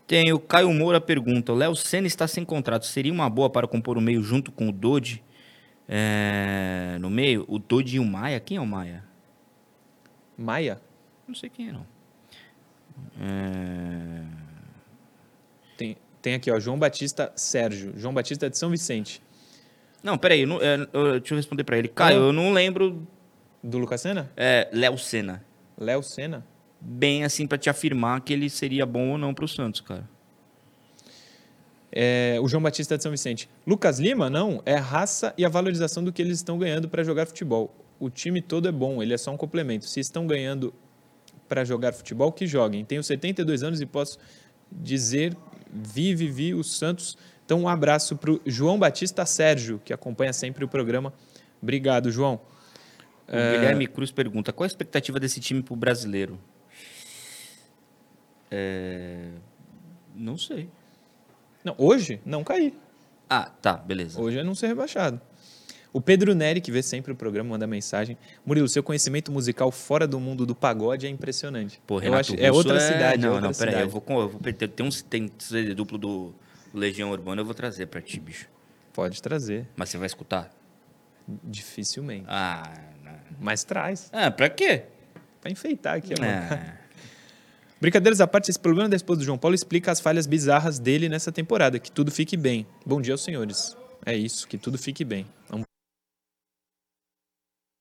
[0.05, 2.85] Tem o Caio Moura pergunta: o Léo Senna está sem contrato.
[2.85, 5.23] Seria uma boa para compor o meio junto com o Dodi?
[5.89, 7.43] É, no meio?
[7.47, 8.39] O Dodi e o Maia?
[8.39, 9.03] Quem é o Maia?
[10.37, 10.79] Maia?
[11.27, 11.87] Não sei quem é, não.
[13.19, 14.25] É,
[15.75, 16.59] Tem, tem aqui, ó.
[16.59, 17.93] João Batista Sérgio.
[17.97, 19.22] João Batista de São Vicente.
[20.03, 21.87] Não, peraí, eu não- é, eu- deixa eu responder para ele.
[21.87, 23.07] Caio, eu não lembro.
[23.63, 24.29] Do Lucas Senna?
[24.35, 25.43] É, Léo Senna.
[25.77, 26.45] Léo Senna?
[26.81, 30.03] Bem assim para te afirmar que ele seria bom ou não pro Santos, cara.
[31.91, 33.47] É, o João Batista de São Vicente.
[33.65, 37.03] Lucas Lima, não, é a raça e a valorização do que eles estão ganhando para
[37.03, 37.73] jogar futebol.
[37.99, 39.85] O time todo é bom, ele é só um complemento.
[39.85, 40.73] Se estão ganhando
[41.47, 42.83] para jogar futebol, que joguem.
[42.83, 44.17] Tenho 72 anos e posso
[44.71, 45.37] dizer,
[45.71, 47.15] vi, vivi o Santos.
[47.45, 51.13] Então, um abraço para o João Batista Sérgio, que acompanha sempre o programa.
[51.61, 52.39] Obrigado, João.
[53.27, 56.39] O Guilherme Cruz pergunta: qual a expectativa desse time pro brasileiro?
[58.51, 59.29] É,
[60.15, 60.69] Não sei.
[61.63, 62.73] Não, hoje, não cair.
[63.29, 64.19] Ah, tá, beleza.
[64.21, 65.19] Hoje é não ser rebaixado.
[65.93, 68.17] O Pedro Neri, que vê sempre o programa, manda mensagem.
[68.45, 71.79] Murilo, seu conhecimento musical fora do mundo do pagode é impressionante.
[71.87, 73.21] Pô, Eu Renato acho- é outra cidade.
[73.21, 73.81] Não, é outra não, peraí.
[73.81, 74.67] Eu vou, eu vou perder.
[74.69, 76.33] Tem um tem CD duplo do
[76.73, 78.49] Legião Urbana, eu vou trazer pra ti, bicho.
[78.93, 79.67] Pode trazer.
[79.75, 80.51] Mas você vai escutar?
[81.27, 82.25] Dificilmente.
[82.27, 82.63] Ah,
[83.03, 83.13] não.
[83.39, 84.09] Mas traz.
[84.11, 84.83] Ah, pra quê?
[85.39, 86.13] Pra enfeitar aqui.
[87.79, 91.09] Brincadeiras à parte, esse problema da esposa do João Paulo explica as falhas bizarras dele
[91.09, 91.77] nessa temporada.
[91.79, 92.65] Que tudo fique bem.
[92.85, 93.75] Bom dia aos senhores.
[94.05, 95.25] É isso, que tudo fique bem.
[95.49, 95.65] Vamos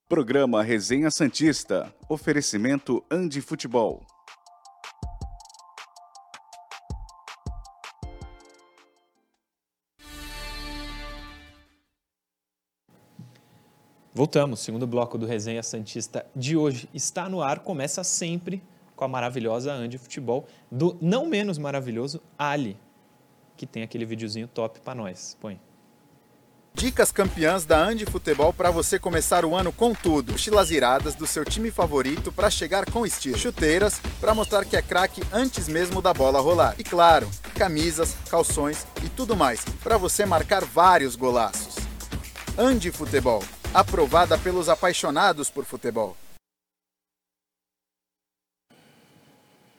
[0.08, 1.94] Programa Resenha Santista.
[2.08, 4.04] Oferecimento Andi Futebol.
[14.14, 18.62] Voltamos, segundo bloco do Resenha Santista de hoje está no ar, começa sempre
[18.94, 22.76] com a maravilhosa Andy Futebol, do não menos maravilhoso Ali,
[23.56, 25.34] que tem aquele videozinho top pra nós.
[25.40, 25.58] Põe.
[26.74, 30.32] Dicas campeãs da Andi Futebol para você começar o ano com tudo.
[30.32, 33.38] Mochilas iradas do seu time favorito para chegar com estilo.
[33.38, 36.74] Chuteiras para mostrar que é craque antes mesmo da bola rolar.
[36.78, 41.76] E claro, camisas, calções e tudo mais para você marcar vários golaços.
[42.58, 43.42] Andi Futebol,
[43.74, 46.14] aprovada pelos apaixonados por futebol.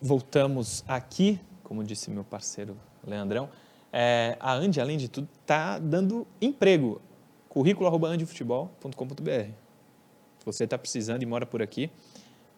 [0.01, 2.75] Voltamos aqui, como disse meu parceiro
[3.05, 3.49] Leandrão,
[3.91, 6.99] é, a Andy, além de tudo, está dando emprego.
[7.47, 9.51] Currículo arroba andifutebol.com.br.
[10.39, 11.91] Se você está precisando e mora por aqui,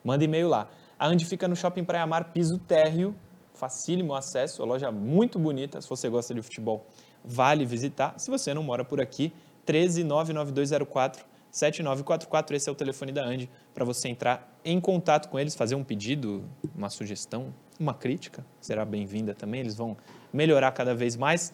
[0.04, 0.70] manda e-mail lá.
[0.98, 3.14] A Andy fica no Shopping Praia Mar, piso térreo,
[3.54, 5.82] facílimo acesso, a loja muito bonita.
[5.82, 6.88] Se você gosta de futebol,
[7.24, 8.18] vale visitar.
[8.18, 9.34] Se você não mora por aqui,
[9.66, 15.56] 1399204 7944, esse é o telefone da Andy, para você entrar em contato com eles,
[15.56, 16.44] fazer um pedido,
[16.76, 19.96] uma sugestão, uma crítica, será bem-vinda também, eles vão
[20.34, 21.54] melhorar cada vez mais.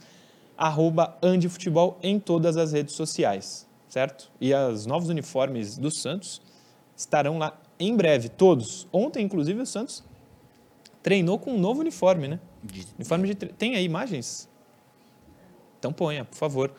[0.57, 4.31] Arroba Andy Futebol em todas as redes sociais, certo?
[4.41, 6.41] E os novos uniformes do Santos
[6.97, 8.87] estarão lá em breve, todos.
[8.91, 10.03] Ontem, inclusive, o Santos
[11.03, 12.39] treinou com um novo uniforme, né?
[12.97, 14.49] Uniforme de tre- Tem aí imagens?
[15.77, 16.73] Então ponha, por favor.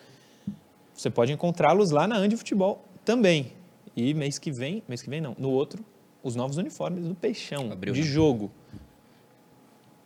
[0.94, 3.52] Você pode encontrá-los lá na Andi Futebol também.
[3.96, 5.84] E mês que vem, mês que vem não, no outro,
[6.22, 8.06] os novos uniformes do Peixão, Abriu, de né?
[8.06, 8.50] jogo.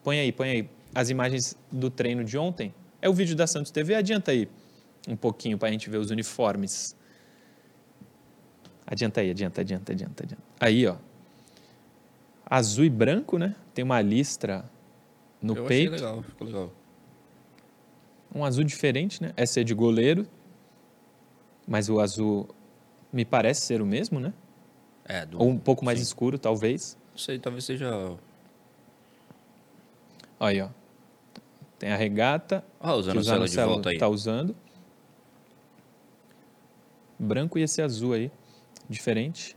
[0.03, 2.75] Põe aí, põe aí as imagens do treino de ontem.
[3.03, 4.49] É o vídeo da Santos TV, adianta aí
[5.09, 6.97] um pouquinho para a gente ver os uniformes.
[8.87, 10.43] Adianta aí, adianta, adianta, adianta, adianta.
[10.61, 10.97] Aí, ó.
[12.49, 13.55] Azul e branco, né?
[13.75, 14.65] Tem uma listra
[15.43, 15.93] no eu achei peito.
[15.93, 16.73] legal, ficou legal.
[18.35, 19.33] Um azul diferente, né?
[19.37, 20.27] Essa é de goleiro.
[21.67, 22.49] Mas o azul
[23.13, 24.33] me parece ser o mesmo, né?
[25.05, 26.05] É, do, Ou um pouco mais sim.
[26.05, 26.99] escuro, talvez.
[27.11, 28.17] Não sei, talvez seja.
[30.39, 30.69] Aí, ó.
[31.79, 32.65] Tem a regata.
[32.81, 33.99] Ah, o que o Zanocelo de volta aí.
[33.99, 34.57] tá usando.
[37.19, 38.31] Branco e esse azul aí.
[38.89, 39.57] Diferente.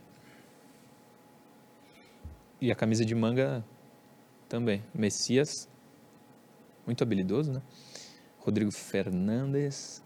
[2.60, 3.64] E a camisa de manga
[4.48, 4.82] também.
[4.94, 5.68] Messias,
[6.84, 7.62] muito habilidoso, né?
[8.38, 10.02] Rodrigo Fernandes.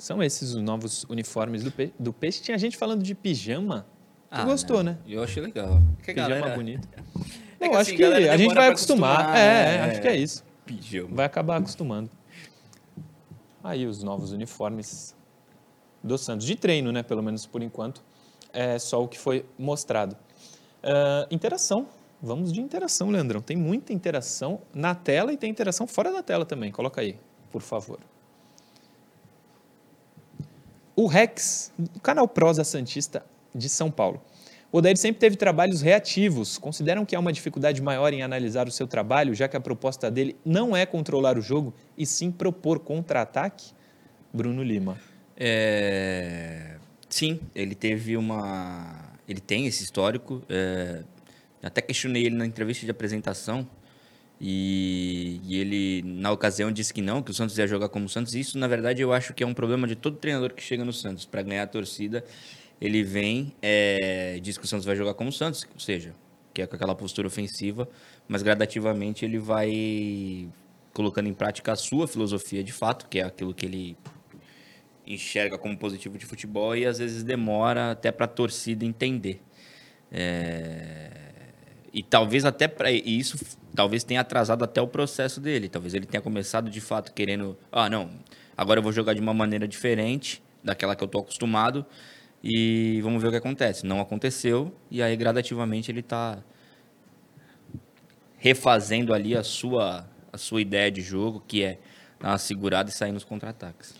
[0.00, 2.42] São esses os novos uniformes do, pe do Peixe.
[2.42, 3.86] Tinha gente falando de pijama.
[4.30, 4.92] Tu Ah, gostou, não.
[4.92, 4.98] né?
[5.06, 5.80] Eu achei legal.
[6.02, 6.88] Que Pijama galera- bonito.
[7.62, 9.20] É Não, que acho assim, que a gente vai acostumar.
[9.20, 9.90] acostumar, é, né?
[9.92, 10.42] acho que é isso.
[10.64, 11.08] Pijama.
[11.14, 12.08] Vai acabar acostumando.
[13.62, 15.14] Aí os novos uniformes
[16.02, 16.46] do Santos.
[16.46, 17.02] De treino, né?
[17.02, 18.02] Pelo menos por enquanto.
[18.52, 20.16] É só o que foi mostrado.
[20.82, 21.86] Ah, interação.
[22.22, 23.42] Vamos de interação, Leandrão.
[23.42, 26.72] Tem muita interação na tela e tem interação fora da tela também.
[26.72, 27.18] Coloca aí,
[27.50, 27.98] por favor.
[31.00, 34.22] O Rex, do canal Prosa Santista de São Paulo.
[34.70, 36.58] O Odair sempre teve trabalhos reativos.
[36.58, 40.10] Consideram que há uma dificuldade maior em analisar o seu trabalho, já que a proposta
[40.10, 43.72] dele não é controlar o jogo, e sim propor contra-ataque?
[44.30, 44.98] Bruno Lima.
[45.38, 46.76] É,
[47.08, 49.14] Sim, ele teve uma.
[49.26, 50.42] Ele tem esse histórico.
[50.50, 51.02] é,
[51.62, 53.66] Até questionei ele na entrevista de apresentação.
[54.40, 55.40] E...
[55.44, 58.34] e ele, na ocasião, disse que não, que o Santos ia jogar como o Santos.
[58.34, 60.92] Isso, na verdade, eu acho que é um problema de todo treinador que chega no
[60.92, 61.26] Santos.
[61.26, 62.24] Para ganhar a torcida,
[62.80, 66.14] ele vem, é, diz que o Santos vai jogar como o Santos, ou seja,
[66.54, 67.88] que é com aquela postura ofensiva,
[68.26, 70.48] mas gradativamente ele vai
[70.92, 73.96] colocando em prática a sua filosofia de fato, que é aquilo que ele
[75.06, 79.40] enxerga como positivo de futebol e às vezes demora até para a torcida entender.
[80.10, 81.10] É,
[81.92, 83.36] E talvez até para isso
[83.74, 85.68] talvez tenha atrasado até o processo dele.
[85.68, 88.10] Talvez ele tenha começado de fato querendo, ah, não,
[88.56, 91.84] agora eu vou jogar de uma maneira diferente daquela que eu tô acostumado
[92.42, 93.86] e vamos ver o que acontece.
[93.86, 96.38] Não aconteceu e aí gradativamente ele está
[98.38, 101.78] refazendo ali a sua a sua ideia de jogo, que é
[102.20, 103.94] dar uma segurada e sair nos contra-ataques.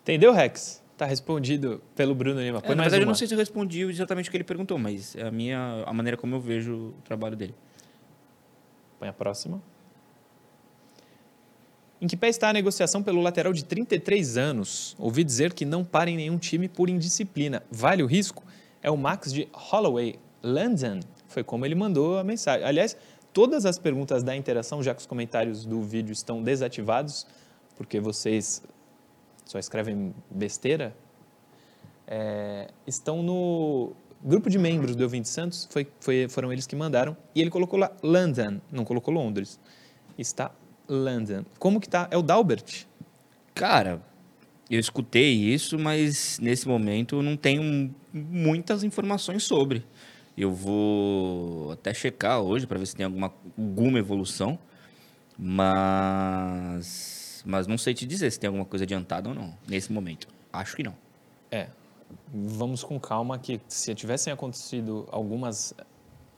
[0.00, 0.82] Entendeu, Rex?
[0.96, 2.58] Tá respondido pelo Bruno Lima.
[2.58, 4.44] É, Põe na mais verdade, eu não sei se eu respondi exatamente o que ele
[4.44, 7.54] perguntou, mas é a minha a maneira como eu vejo o trabalho dele.
[8.98, 9.60] Põe a próxima.
[12.00, 14.94] Em que pé está a negociação pelo lateral de 33 anos?
[14.98, 17.62] Ouvi dizer que não para em nenhum time por indisciplina.
[17.70, 18.44] Vale o risco?
[18.82, 21.00] É o Max de Holloway, London.
[21.26, 22.66] Foi como ele mandou a mensagem.
[22.66, 22.96] Aliás,
[23.32, 27.26] todas as perguntas da interação, já que os comentários do vídeo estão desativados,
[27.76, 28.62] porque vocês
[29.46, 30.94] só escrevem besteira,
[32.06, 33.92] é, estão no
[34.26, 37.78] grupo de membros do Eu Santos, foi, foi- foram eles que mandaram, e ele colocou
[37.78, 39.58] lá London, não colocou Londres.
[40.18, 40.50] Está
[40.88, 41.44] London.
[41.58, 42.08] Como que tá?
[42.10, 42.86] É o Dalbert?
[43.54, 44.02] Cara,
[44.68, 49.84] eu escutei isso, mas nesse momento eu não tenho muitas informações sobre.
[50.36, 54.58] Eu vou até checar hoje para ver se tem alguma, alguma evolução,
[55.38, 60.28] mas, mas não sei te dizer se tem alguma coisa adiantada ou não, nesse momento.
[60.52, 60.94] Acho que não.
[61.50, 61.68] É.
[62.32, 65.74] Vamos com calma que se tivessem acontecido algumas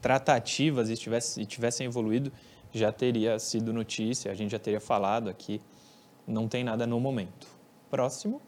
[0.00, 2.32] tratativas e tivesse, e tivessem evoluído,
[2.72, 5.60] já teria sido notícia, a gente já teria falado aqui.
[6.26, 7.46] Não tem nada no momento.
[7.90, 8.40] Próximo.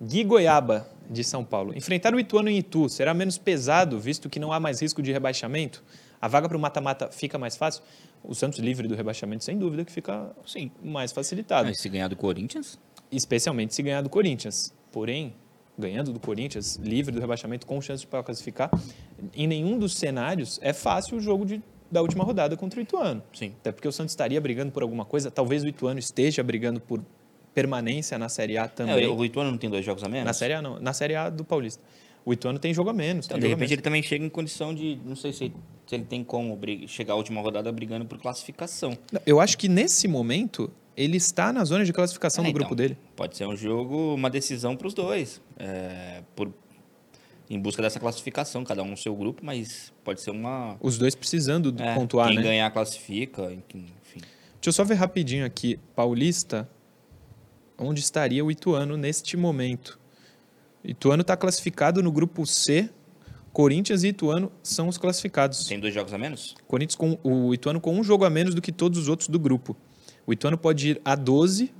[0.00, 1.76] Gui Goiaba, de São Paulo.
[1.76, 5.12] Enfrentar o Ituano em Itu será menos pesado, visto que não há mais risco de
[5.12, 5.82] rebaixamento?
[6.20, 7.82] A vaga para o mata-mata fica mais fácil?
[8.22, 10.70] O Santos livre do rebaixamento, sem dúvida, que fica Sim.
[10.82, 12.78] mais facilitado Mas se ganhar do Corinthians,
[13.10, 14.72] especialmente se ganhar do Corinthians.
[14.92, 15.34] Porém,
[15.78, 18.70] ganhando do Corinthians, livre do rebaixamento, com chance para classificar,
[19.34, 23.22] em nenhum dos cenários é fácil o jogo de, da última rodada contra o Ituano.
[23.32, 23.52] sim.
[23.60, 27.02] Até porque o Santos estaria brigando por alguma coisa, talvez o Ituano esteja brigando por
[27.54, 29.04] permanência na Série A também.
[29.04, 30.26] É, o Ituano não tem dois jogos a menos?
[30.26, 31.82] na Série A não, na Série A do Paulista.
[32.24, 33.26] O Ituano tem jogo a menos.
[33.26, 33.72] Então, de repente menos.
[33.72, 35.52] ele também chega em condição de, não sei se,
[35.86, 38.96] se ele tem como chegar à última rodada brigando por classificação.
[39.24, 40.70] Eu acho que nesse momento
[41.00, 42.98] ele está na zona de classificação É, do então, grupo dele.
[43.16, 46.52] Pode ser um jogo, uma decisão para os dois, é, por,
[47.48, 50.76] em busca dessa classificação, cada um no seu grupo, mas pode ser uma.
[50.80, 52.42] Os dois precisando é, pontuar, quem né?
[52.42, 53.86] ganhar classifica, enfim.
[54.60, 55.80] Deixa eu só ver rapidinho aqui.
[55.96, 56.68] Paulista,
[57.78, 59.98] onde estaria o Ituano neste momento?
[60.84, 62.90] Ituano está classificado no grupo C.
[63.52, 65.64] Corinthians e Ituano são os classificados.
[65.64, 66.54] Tem dois jogos a menos?
[66.68, 69.38] Corinthians com o Ituano com um jogo a menos do que todos os outros do
[69.38, 69.76] grupo.
[70.26, 71.72] O Ituano pode ir a 12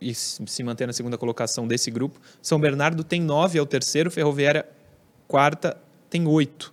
[0.00, 2.20] e se manter na segunda colocação desse grupo.
[2.40, 4.10] São Bernardo tem 9, é o terceiro.
[4.10, 4.66] Ferroviária,
[5.26, 5.76] quarta,
[6.08, 6.72] tem 8.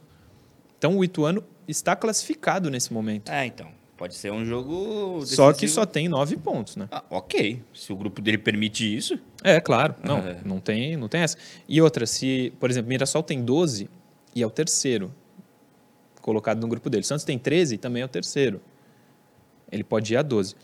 [0.78, 3.32] Então o Ituano está classificado nesse momento.
[3.32, 3.70] É, então.
[3.98, 5.26] Pode ser um jogo.
[5.26, 5.74] Só que decisivo.
[5.76, 6.88] só tem 9 pontos, né?
[6.92, 7.62] Ah, ok.
[7.74, 9.18] Se o grupo dele permite isso.
[9.42, 9.96] É, claro.
[10.04, 10.38] Não, É.
[10.44, 11.38] não, tem, não tem essa.
[11.68, 13.90] E outra, se, por exemplo, Mirassol tem 12
[14.36, 15.14] e é o terceiro
[16.22, 17.04] colocado no grupo dele.
[17.04, 18.60] Santos tem 13 e também é o terceiro.
[19.72, 20.56] Ele pode ir a 12.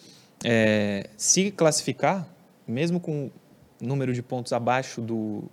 [0.43, 2.27] É, se classificar,
[2.67, 3.29] mesmo com
[3.81, 5.43] número de pontos abaixo do,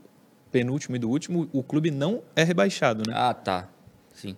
[0.51, 3.15] penúltimo e do último, o clube não é rebaixado, né?
[3.17, 3.69] Ah, tá.
[4.15, 4.35] Sim.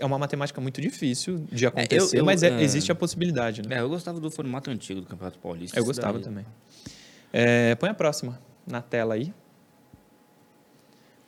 [0.00, 3.76] É uma matemática muito difícil de acontecer, eu- mas é- é- existe a possibilidade, né?
[3.76, 5.78] É, eu gostava do formato antigo do Campeonato Paulista.
[5.78, 6.46] Eu gostava daí- também.
[7.32, 9.32] É, põe a próxima na tela aí.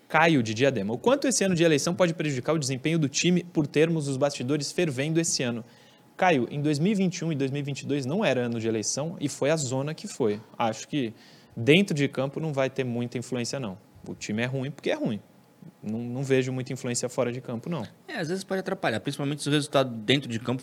[0.09, 0.93] Caio de Diadema.
[0.95, 4.17] O quanto esse ano de eleição pode prejudicar o desempenho do time por termos os
[4.17, 5.65] bastidores fervendo esse ano?
[6.17, 10.09] Caio, em 2021 e 2022 não era ano de eleição e foi a zona que
[10.09, 10.41] foi.
[10.59, 11.13] Acho que
[11.55, 13.79] dentro de campo não vai ter muita influência, não.
[14.07, 15.21] O time é ruim porque é ruim.
[15.83, 17.87] Não, não vejo muita influência fora de campo, não.
[18.09, 20.63] É, às vezes pode atrapalhar, principalmente se o resultado dentro de campo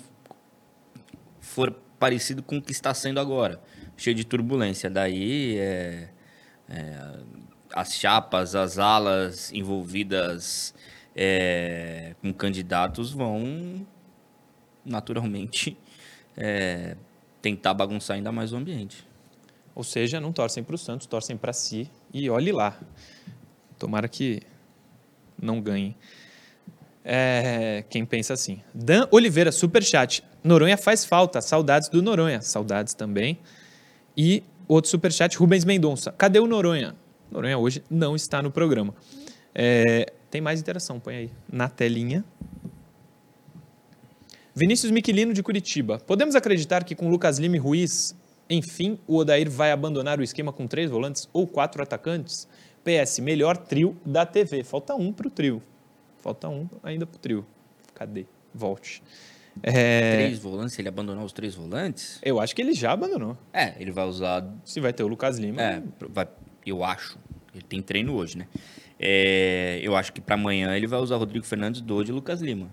[1.40, 3.62] for parecido com o que está sendo agora,
[3.96, 4.90] cheio de turbulência.
[4.90, 6.10] Daí, é,
[6.68, 7.20] é,
[7.74, 10.74] as chapas, as alas envolvidas
[11.16, 13.86] é, com candidatos vão
[14.86, 15.78] naturalmente
[16.38, 16.96] é,
[17.42, 19.06] tentar bagunçar ainda mais o ambiente.
[19.76, 22.80] Ou seja, não torcem para o Santos, torcem para si e olhe lá.
[23.78, 24.42] Tomara que
[25.42, 25.96] não ganhe.
[27.04, 28.62] É, quem pensa assim.
[28.74, 30.24] Dan Oliveira, superchat.
[30.44, 31.42] Noronha faz falta.
[31.42, 32.42] Saudades do Noronha.
[32.42, 33.40] Saudades também.
[34.16, 36.12] E outro superchat, Rubens Mendonça.
[36.12, 36.96] Cadê o Noronha?
[37.32, 38.94] Noronha hoje não está no programa.
[39.56, 42.24] É, tem mais interação, põe aí na telinha.
[44.56, 45.98] Vinícius Miquilino de Curitiba.
[46.00, 48.16] Podemos acreditar que com Lucas Lima e Ruiz,
[48.50, 52.48] enfim, o Odair vai abandonar o esquema com três volantes ou quatro atacantes?
[52.84, 54.64] PS, melhor trio da TV.
[54.64, 55.62] Falta um para o trio.
[56.20, 57.46] Falta um ainda para o trio.
[57.96, 58.26] Cadê?
[58.54, 59.02] Volte.
[59.62, 63.38] É, Três volantes, ele abandonar os três volantes, eu acho que ele já abandonou.
[63.54, 65.62] é, ele vai usar Se vai ter o Lucas Lima.
[65.62, 66.28] É, vai-
[66.66, 67.20] eu acho.
[67.54, 68.48] Ele tem treino hoje, né?
[69.00, 72.68] É, eu acho que para amanhã ele vai usar Rodrigo Fernandes, Dodi e Lucas Lima.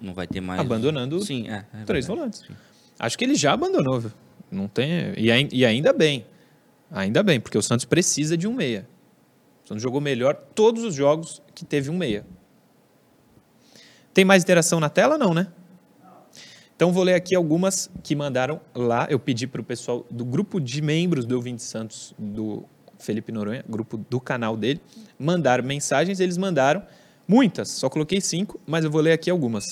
[0.00, 0.60] Não vai ter mais.
[0.60, 1.64] Abandonando Sim, é.
[1.72, 2.44] é três volantes.
[2.98, 3.98] Acho que ele já abandonou.
[4.00, 4.12] viu?
[4.50, 5.14] Não tem.
[5.16, 6.26] E, ai- ainda bem.
[6.90, 8.86] Ainda bem, porque o Santos precisa de um meia.
[9.64, 12.26] O Santos jogou melhor todos os jogos que teve um meia.
[14.12, 15.16] Tem mais interação na tela?
[15.16, 15.46] Não, né?
[16.74, 19.06] Então vou ler aqui algumas que mandaram lá.
[19.10, 22.64] Eu pedi para o pessoal do grupo de membros do Ouvinte Santos, do
[22.98, 24.80] Felipe Noronha, grupo do canal dele,
[25.18, 26.20] mandaram mensagens.
[26.20, 26.82] Eles mandaram
[27.30, 29.64] muitas, só coloquei cinco, mas eu vou ler aqui algumas.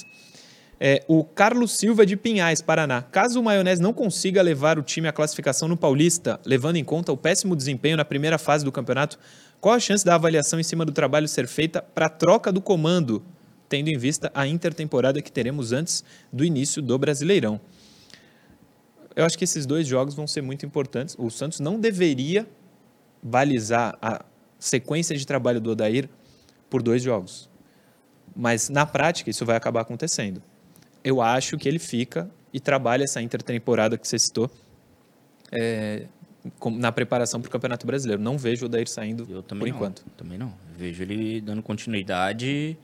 [0.78, 3.02] É, o Carlos Silva de Pinhais, Paraná.
[3.02, 7.10] Caso o Maionese não consiga levar o time à classificação no Paulista, levando em conta
[7.10, 9.18] o péssimo desempenho na primeira fase do campeonato,
[9.60, 12.60] qual a chance da avaliação em cima do trabalho ser feita para a troca do
[12.60, 13.24] comando,
[13.68, 17.60] tendo em vista a intertemporada que teremos antes do início do Brasileirão?
[19.16, 21.16] Eu acho que esses dois jogos vão ser muito importantes.
[21.18, 22.46] O Santos não deveria
[23.20, 24.24] balizar a
[24.60, 26.08] sequência de trabalho do Odair
[26.70, 27.47] por dois jogos.
[28.34, 30.42] Mas na prática isso vai acabar acontecendo.
[31.02, 34.50] Eu acho que ele fica e trabalha essa intertemporada que você citou
[35.50, 36.06] é,
[36.72, 38.22] na preparação para o Campeonato Brasileiro.
[38.22, 39.66] Não vejo o Odair saindo por não.
[39.66, 40.04] enquanto.
[40.16, 40.52] Também não.
[40.76, 42.76] Vejo ele dando continuidade.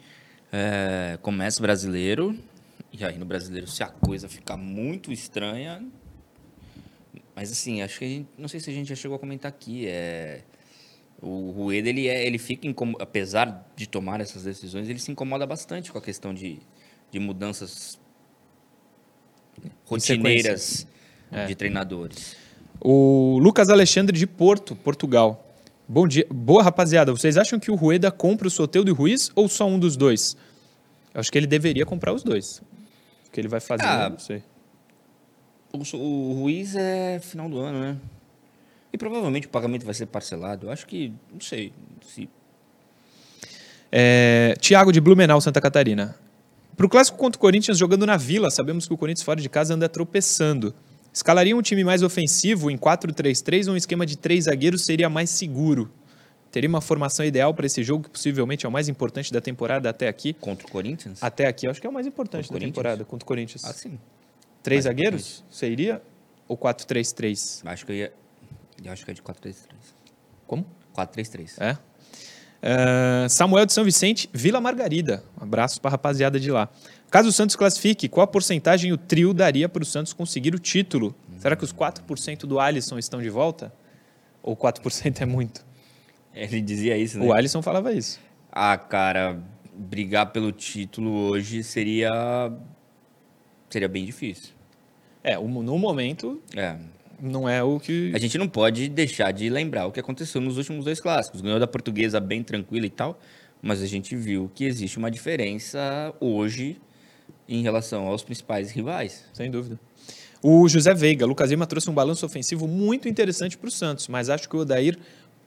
[0.52, 2.38] É, começa o brasileiro.
[2.92, 5.84] E aí no brasileiro, se a coisa ficar muito estranha.
[7.34, 9.48] Mas assim, acho que a gente, não sei se a gente já chegou a comentar
[9.48, 9.86] aqui.
[9.88, 10.42] É,
[11.22, 15.46] o Rueda, ele, é, ele fica, incomo- apesar de tomar essas decisões, ele se incomoda
[15.46, 16.58] bastante com a questão de,
[17.10, 17.98] de mudanças
[19.86, 20.86] rotineiras
[21.32, 21.46] É.
[21.46, 22.36] de treinadores.
[22.80, 25.40] O Lucas Alexandre de Porto, Portugal.
[25.88, 26.26] Bom dia.
[26.30, 27.12] Boa, rapaziada.
[27.12, 29.96] Vocês acham que o Rueda compra o Soteldo e o Ruiz ou só um dos
[29.96, 30.36] dois?
[31.12, 32.58] Eu acho que ele deveria comprar os dois.
[33.26, 34.42] O que ele vai fazer, Ah, não sei.
[35.72, 37.96] O, o Ruiz é final do ano, né?
[38.94, 40.68] E provavelmente o pagamento vai ser parcelado.
[40.68, 41.72] Eu acho que, não sei,
[42.06, 42.28] se
[43.90, 46.16] É, Tiago de Blumenau, Santa Catarina.
[46.76, 49.48] Para o clássico contra o Corinthians jogando na Vila, sabemos que o Corinthians fora de
[49.48, 50.72] casa anda tropeçando.
[51.12, 55.28] Escalaria um time mais ofensivo em 4-3-3 ou um esquema de três zagueiros seria mais
[55.28, 55.90] seguro?
[56.52, 59.90] Teria uma formação ideal para esse jogo, que possivelmente é o mais importante da temporada
[59.90, 60.34] até aqui.
[60.34, 61.20] contra o Corinthians.
[61.20, 63.64] Até aqui, acho que é o mais importante Contra da temporada, contra o Corinthians.
[63.64, 63.98] Ah, sim.
[64.62, 65.44] Três mais zagueiros?
[65.50, 66.00] Você iria?
[66.46, 67.62] Ou 4-3-3?
[67.64, 68.12] Acho que eu ia.
[68.82, 69.56] Eu acho que é de 4-3-3.
[70.46, 70.66] Como?
[70.96, 71.60] 4-3-3.
[71.60, 71.76] É.
[72.66, 75.22] Ah, Samuel de São Vicente, Vila Margarida.
[75.38, 76.68] Um abraço para a rapaziada de lá.
[77.10, 80.58] Caso o Santos classifique, qual a porcentagem o trio daria para o Santos conseguir o
[80.58, 81.14] título?
[81.38, 83.72] Será que os 4% do Alisson estão de volta?
[84.42, 85.64] Ou 4% é muito?
[86.34, 87.26] Ele dizia isso, né?
[87.26, 88.18] O Alisson falava isso.
[88.50, 89.40] Ah, cara,
[89.74, 92.10] brigar pelo título hoje seria.
[93.68, 94.52] Seria bem difícil.
[95.22, 96.76] É, no momento, É.
[97.20, 98.12] não é o que.
[98.14, 101.40] A gente não pode deixar de lembrar o que aconteceu nos últimos dois clássicos.
[101.40, 103.18] Ganhou da portuguesa bem tranquila e tal,
[103.62, 106.80] mas a gente viu que existe uma diferença hoje
[107.48, 109.24] em relação aos principais rivais.
[109.32, 109.78] Sem dúvida.
[110.42, 114.28] O José Veiga, Lucas Lima trouxe um balanço ofensivo muito interessante para o Santos, mas
[114.28, 114.98] acho que o Odair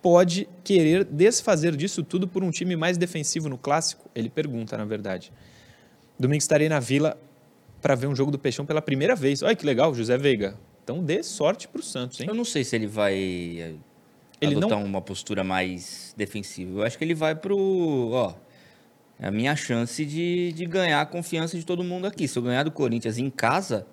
[0.01, 4.09] pode querer desfazer disso tudo por um time mais defensivo no clássico?
[4.15, 5.31] Ele pergunta, na verdade.
[6.19, 7.17] Domingo estarei na Vila
[7.81, 9.43] para ver um jogo do Peixão pela primeira vez.
[9.43, 10.55] Olha que legal, José Veiga.
[10.87, 12.27] Então dê sorte para o Santos, hein?
[12.29, 13.73] Eu não sei se ele vai eh,
[14.39, 16.79] Ele adotar não- uma postura mais defensiva.
[16.79, 17.57] Eu acho que ele vai pro.
[18.13, 18.33] Ó,
[19.19, 22.25] é a minha chance de, de ganhar a confiança de todo mundo aqui.
[22.25, 23.85] Se eu ganhar do Corinthians em casa,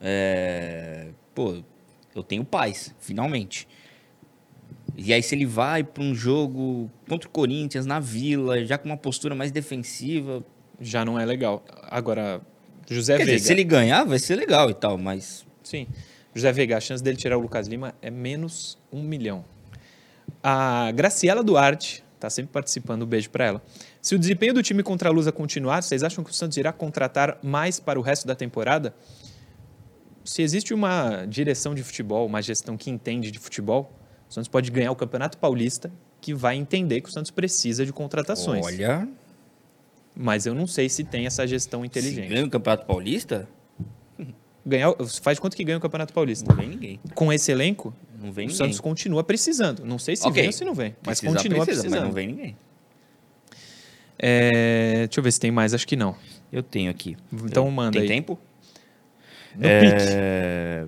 [0.00, 1.62] é, pô,
[2.14, 3.68] eu tenho paz, finalmente.
[4.96, 8.86] E aí, se ele vai para um jogo contra o Corinthians na Vila, já com
[8.88, 10.42] uma postura mais defensiva.
[10.80, 11.62] Já não é legal.
[11.82, 12.40] Agora,
[12.88, 13.36] José Quer Veiga.
[13.36, 15.44] dizer, se ele ganhar, vai ser legal e tal, mas.
[15.64, 15.88] Sim.
[16.34, 19.44] José Veiga, a chance dele tirar o Lucas Lima é menos um milhão.
[20.42, 23.62] A Graciela Duarte está sempre participando, um beijo para ela.
[24.00, 26.72] Se o desempenho do time contra a Lusa continuar, vocês acham que o Santos irá
[26.72, 28.94] contratar mais para o resto da temporada?
[30.24, 33.92] Se existe uma direção de futebol, uma gestão que entende de futebol,
[34.28, 37.92] o Santos pode ganhar o Campeonato Paulista, que vai entender que o Santos precisa de
[37.92, 38.64] contratações.
[38.64, 39.06] Olha.
[40.16, 42.28] Mas eu não sei se tem essa gestão Se inteligente.
[42.28, 43.46] ganha o Campeonato Paulista,
[44.66, 46.46] Ganhar, faz quanto que ganha o Campeonato Paulista?
[46.48, 47.00] não vem ninguém.
[47.14, 48.56] Com esse elenco, Não vem o ninguém.
[48.56, 49.84] Santos continua precisando.
[49.84, 50.40] Não sei se Ok.
[50.40, 52.00] vem ou se não vem, mas Precisar, continua precisa, precisando.
[52.00, 52.56] Mas não vem ninguém.
[54.18, 56.14] É, deixa eu ver se tem mais, acho que não.
[56.52, 57.16] Eu tenho aqui.
[57.32, 58.08] Então manda Tem aí.
[58.08, 58.38] tempo?
[59.54, 59.68] No pique.
[60.08, 60.86] É,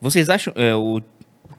[0.00, 0.52] Vocês acham.
[0.56, 1.00] é, o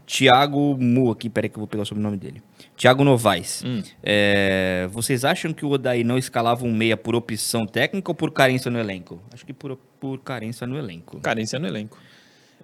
[0.06, 2.42] Thiago Mu aqui, peraí que eu vou pegar o sobrenome dele.
[2.76, 3.64] Thiago Novaes.
[3.66, 3.82] Hum.
[4.04, 8.32] É, Vocês acham que o Odaí não escalava um meia por opção técnica ou por
[8.32, 9.22] carência no elenco?
[9.32, 11.20] Acho que por, por carência no elenco.
[11.22, 11.96] Carência no elenco.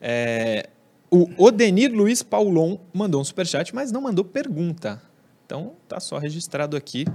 [0.02, 0.70] É,
[1.10, 5.00] o Odenir Luiz Paulon mandou um superchat, mas não mandou pergunta.
[5.46, 7.06] Então tá só registrado aqui,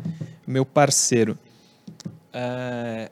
[0.47, 1.37] meu parceiro.
[2.33, 3.11] É,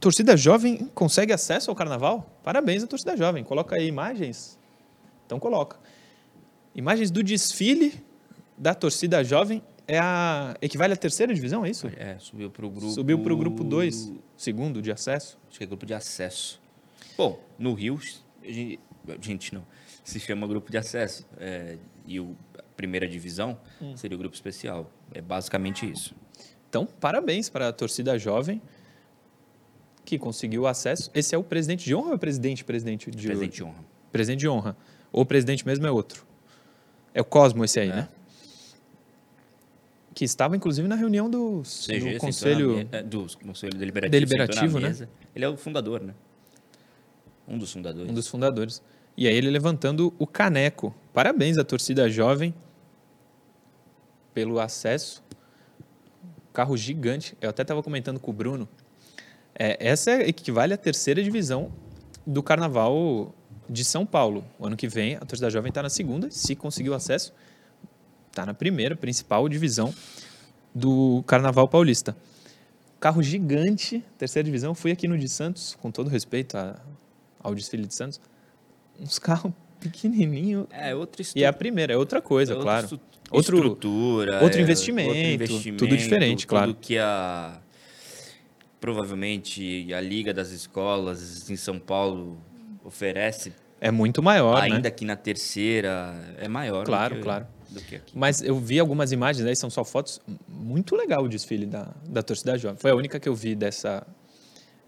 [0.00, 2.28] torcida jovem consegue acesso ao carnaval?
[2.42, 3.44] Parabéns à torcida jovem.
[3.44, 4.58] Coloca aí imagens.
[5.24, 5.78] Então coloca.
[6.74, 8.04] Imagens do desfile
[8.58, 9.62] da torcida jovem
[9.94, 11.88] é a equivale à terceira divisão, é isso?
[11.96, 12.90] É, subiu pro grupo.
[12.90, 15.38] Subiu para o grupo 2, segundo de acesso.
[15.48, 16.60] Acho que é grupo de acesso.
[17.16, 17.98] Bom, no Rio,
[18.42, 19.66] a gente, a gente não.
[20.04, 21.26] Se chama grupo de acesso.
[21.38, 21.76] é,
[22.06, 23.96] e o, a primeira divisão Hum.
[23.96, 24.90] seria o grupo especial.
[25.12, 26.14] É basicamente isso.
[26.68, 28.60] Então, parabéns para a torcida jovem
[30.04, 31.10] que conseguiu acesso.
[31.14, 33.84] Esse é o presidente de honra ou é o presidente presidente de Presente de honra.
[34.10, 34.76] presidente de honra?
[35.12, 36.24] Ou o presidente mesmo é outro?
[37.14, 37.94] É o Cosmo esse aí, É.
[37.96, 38.08] né?
[40.14, 44.10] Que estava inclusive na reunião do, CG, do conselho na é, do conselho deliberativo.
[44.10, 45.08] Deliberativo, né?
[45.34, 46.14] Ele é o fundador, né?
[47.46, 48.10] Um dos fundadores.
[48.10, 48.82] um dos fundadores.
[49.16, 50.94] E aí ele levantando o caneco.
[51.12, 52.54] Parabéns à torcida jovem
[54.32, 55.22] pelo acesso.
[56.52, 57.36] Carro gigante.
[57.40, 58.68] Eu até estava comentando com o Bruno.
[59.54, 61.72] É, essa equivale à terceira divisão
[62.26, 63.34] do Carnaval
[63.68, 64.44] de São Paulo.
[64.58, 66.30] O ano que vem a torcida jovem está na segunda.
[66.30, 67.32] Se conseguiu acesso,
[68.30, 69.92] está na primeira, principal divisão
[70.74, 72.16] do Carnaval Paulista.
[72.98, 74.74] Carro gigante, terceira divisão.
[74.74, 76.78] Fui aqui no de Santos, com todo respeito a-
[77.42, 78.20] ao desfile de Santos.
[78.98, 80.66] Uns carros pequenininhos.
[80.70, 82.84] É, outra E é a primeira, é outra coisa, é outra claro.
[82.84, 83.00] estru-
[83.30, 84.42] Outro- estrutura.
[84.42, 86.74] outro é, investimento, tudo diferente, claro.
[86.74, 87.58] Tudo que a...
[88.80, 92.38] Provavelmente a Liga das Escolas em São Paulo
[92.84, 94.88] oferece, É muito maior, ainda né?
[94.88, 96.84] aqui na terceira, é maior.
[96.86, 97.46] Claro, que- claro.
[97.70, 98.12] Do que aqui.
[98.16, 100.20] Mas eu vi algumas imagens aí, são só fotos.
[100.48, 102.76] Muito legal o desfile da, da torcida jovem.
[102.78, 104.06] Foi a única que eu vi dessa,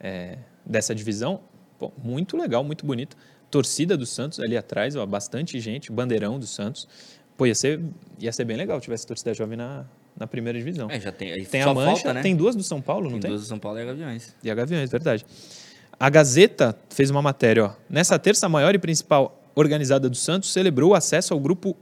[0.01, 1.41] é, dessa divisão.
[1.79, 3.17] Pô, muito legal, muito bonito.
[3.51, 6.89] Torcida do Santos ali atrás, ó, bastante gente, bandeirão do Santos.
[7.37, 7.81] Pô, ia ser,
[8.19, 9.85] ia ser bem legal se tivesse torcida jovem na,
[10.17, 10.91] na primeira divisão.
[10.91, 11.45] É, já tem.
[11.45, 12.23] tem a Mancha, falta, né?
[12.23, 13.31] tem duas do São Paulo, não Tem tem?
[13.31, 14.35] duas do São Paulo e a Gaviões.
[14.43, 15.25] E a Gaviões, verdade.
[15.99, 17.73] A Gazeta fez uma matéria, ó.
[17.89, 21.77] Nessa terça maior e principal organizada do Santos, celebrou o acesso ao grupo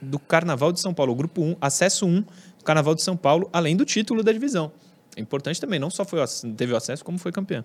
[0.00, 3.48] do Carnaval de São Paulo, o grupo 1, acesso 1 do Carnaval de São Paulo,
[3.52, 4.72] além do título da divisão.
[5.16, 6.20] É importante também, não só foi,
[6.56, 7.64] teve o acesso, como foi campeão.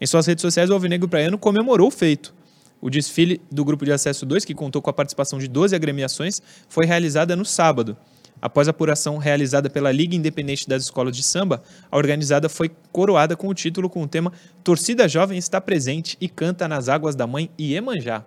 [0.00, 2.34] Em suas redes sociais, o Alvinegro Praiano comemorou o feito.
[2.80, 6.40] O desfile do grupo de acesso 2, que contou com a participação de 12 agremiações,
[6.68, 7.96] foi realizada no sábado.
[8.40, 13.36] Após a apuração realizada pela Liga Independente das Escolas de Samba, a organizada foi coroada
[13.36, 14.32] com o título com o tema
[14.64, 18.24] Torcida Jovem está presente e canta nas águas da mãe Iemanjá.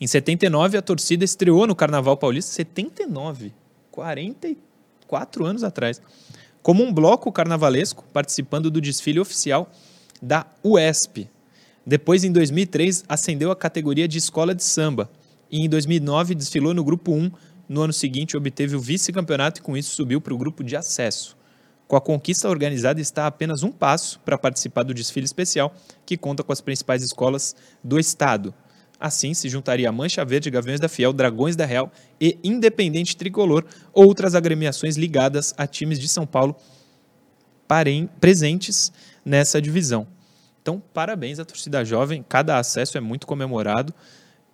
[0.00, 3.52] Em 79, a torcida estreou no Carnaval Paulista, 79,
[3.90, 6.00] 44 anos atrás,
[6.62, 9.70] como um bloco carnavalesco, participando do desfile oficial
[10.20, 11.28] da UESP.
[11.86, 15.10] Depois, em 2003, ascendeu à categoria de escola de samba.
[15.50, 17.30] E em 2009, desfilou no grupo 1.
[17.68, 21.36] No ano seguinte, obteve o vice-campeonato e, com isso, subiu para o grupo de acesso.
[21.86, 25.74] Com a conquista organizada, está a apenas um passo para participar do desfile especial,
[26.06, 28.54] que conta com as principais escolas do estado.
[28.98, 33.64] Assim, se juntaria a Mancha Verde, Gaviões da Fiel, Dragões da Real e Independente Tricolor,
[33.92, 36.56] outras agremiações ligadas a times de São Paulo
[37.66, 38.92] parem, presentes
[39.24, 40.06] nessa divisão.
[40.62, 43.92] Então, parabéns à torcida jovem, cada acesso é muito comemorado.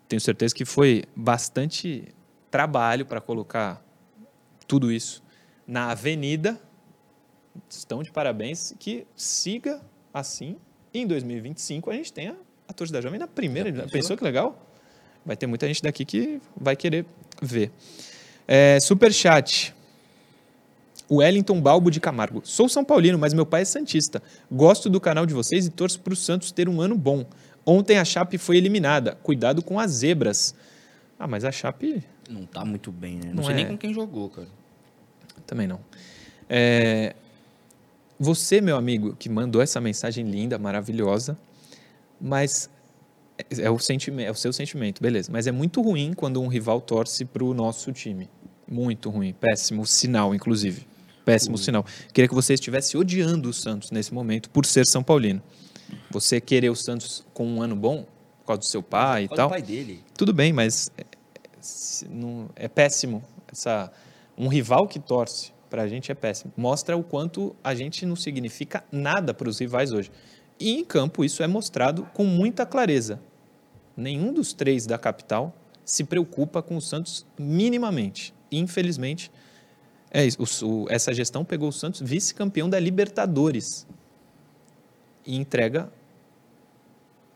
[0.08, 2.12] Tenho certeza que foi bastante
[2.50, 3.84] trabalho para colocar
[4.66, 5.22] tudo isso
[5.66, 6.60] na avenida.
[7.68, 9.80] Estão de parabéns, que siga
[10.12, 10.56] assim.
[10.92, 12.36] Em 2025 a gente tenha
[12.80, 13.70] torcida jovem na primeira.
[13.70, 13.88] pensou?
[13.90, 14.66] Pensou que legal?
[15.24, 17.04] Vai ter muita gente daqui que vai querer
[17.42, 17.70] ver.
[18.48, 19.74] É, Superchat.
[21.10, 22.40] Wellington Balbo de Camargo.
[22.44, 24.22] Sou São Paulino, mas meu pai é Santista.
[24.50, 27.26] Gosto do canal de vocês e torço para o Santos ter um ano bom.
[27.66, 29.14] Ontem a Chape foi eliminada.
[29.22, 30.54] Cuidado com as zebras.
[31.18, 33.26] Ah, mas a Chape Não tá muito bem, né?
[33.26, 33.56] Não, Não sei é.
[33.56, 34.48] nem com quem jogou, cara.
[35.46, 35.80] também não.
[36.48, 37.14] É,
[38.18, 41.36] Você, meu amigo, que mandou essa mensagem linda, maravilhosa,
[42.20, 42.68] mas
[43.58, 45.30] é o, sentimento, é o seu sentimento, beleza.
[45.32, 48.28] Mas é muito ruim quando um rival torce para o nosso time.
[48.68, 49.32] Muito ruim.
[49.32, 50.86] Péssimo sinal, inclusive.
[51.24, 51.84] Péssimo sinal.
[52.12, 55.42] Queria que você estivesse odiando o Santos nesse momento por ser São Paulino.
[56.10, 58.06] Você querer o Santos com um ano bom,
[58.40, 59.48] por causa do seu pai e tal.
[59.48, 60.04] o pai dele.
[60.16, 61.04] Tudo bem, mas é,
[62.56, 63.24] é péssimo.
[63.50, 63.90] Essa,
[64.36, 66.52] um rival que torce para a gente é péssimo.
[66.56, 70.10] Mostra o quanto a gente não significa nada para os rivais hoje.
[70.60, 73.18] E em campo isso é mostrado com muita clareza.
[73.96, 75.54] Nenhum dos três da capital
[75.84, 78.32] se preocupa com o Santos minimamente.
[78.52, 79.30] Infelizmente,
[80.10, 80.38] é isso.
[80.66, 83.86] O- essa gestão pegou o Santos vice-campeão da Libertadores
[85.26, 85.90] e entrega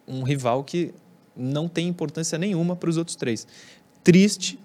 [0.07, 0.93] um rival que
[1.37, 3.47] não tem importância nenhuma para os outros três.
[4.03, 4.59] Triste,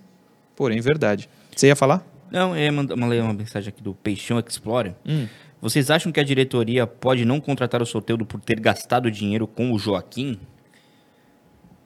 [0.55, 1.29] porém verdade.
[1.55, 2.05] Você ia falar?
[2.29, 4.93] Não, manda- mandei uma mensagem aqui do Peixão Explorer.
[5.05, 5.27] Hum.
[5.61, 9.73] Vocês acham que a diretoria pode não contratar o Soteldo por ter gastado dinheiro com
[9.73, 10.39] o Joaquim?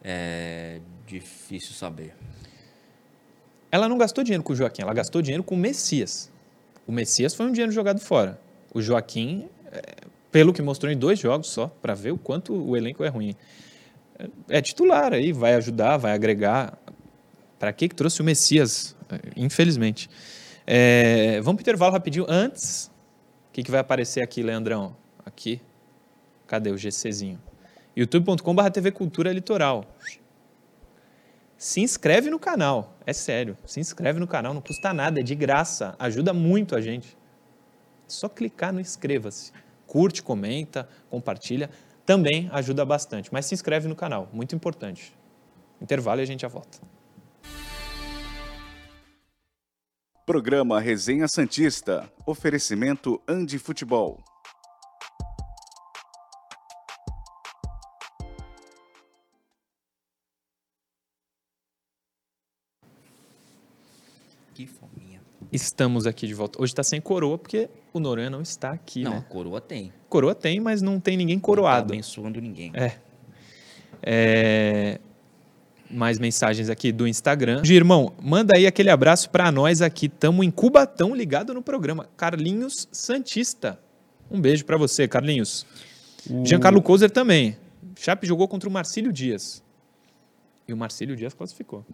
[0.04, 2.16] É difícil saber.
[3.72, 6.32] Ela não gastou dinheiro com o Joaquim, ela gastou dinheiro com o Messias.
[6.86, 8.40] O Messias foi um dinheiro jogado fora.
[8.72, 9.82] O Joaquim, é,
[10.32, 13.36] pelo que mostrou em dois jogos só, para ver o quanto o elenco é ruim.
[14.20, 16.78] É, é titular aí, vai ajudar, vai agregar.
[17.58, 18.96] Para que que trouxe o Messias?
[19.10, 20.08] É, Infelizmente.
[20.68, 22.26] É, vamos para o intervalo rapidinho.
[22.30, 22.92] Antes,
[23.54, 24.96] o que, que vai aparecer aqui, Leandrão?
[25.24, 25.62] Aqui.
[26.48, 27.40] Cadê o GCzinho?
[27.96, 29.86] youtube.com.br TV Cultura Litoral.
[31.56, 33.56] Se inscreve no canal, é sério.
[33.64, 37.16] Se inscreve no canal, não custa nada, é de graça, ajuda muito a gente.
[38.08, 39.52] É só clicar no inscreva-se.
[39.86, 41.70] Curte, comenta, compartilha,
[42.08, 43.32] também ajuda bastante.
[43.32, 45.14] Mas se inscreve no canal, muito importante.
[45.80, 46.80] Intervalo e a gente já volta.
[50.26, 52.10] Programa Resenha Santista.
[52.26, 54.24] Oferecimento Andi Futebol.
[64.54, 65.22] Que fominha.
[65.52, 66.62] Estamos aqui de volta.
[66.62, 69.26] Hoje está sem coroa porque o Noronha não está aqui, não, né?
[69.30, 69.92] coroa tem.
[70.08, 71.94] Coroa tem, mas não tem ninguém Não tá coroado.
[71.94, 72.72] abençoando ninguém.
[72.76, 72.98] É.
[74.02, 75.00] É,
[75.94, 77.62] Mais mensagens aqui do Instagram.
[77.62, 80.10] De irmão, manda aí aquele abraço pra nós aqui.
[80.10, 82.10] Tamo em Cubatão ligado no programa.
[82.18, 83.80] Carlinhos Santista.
[84.32, 85.66] Um beijo pra você, Carlinhos.
[86.44, 87.56] Giancarlo Couser também.
[88.00, 89.62] Chape jogou contra o Marcílio Dias.
[90.68, 91.86] E o Marcílio Dias classificou.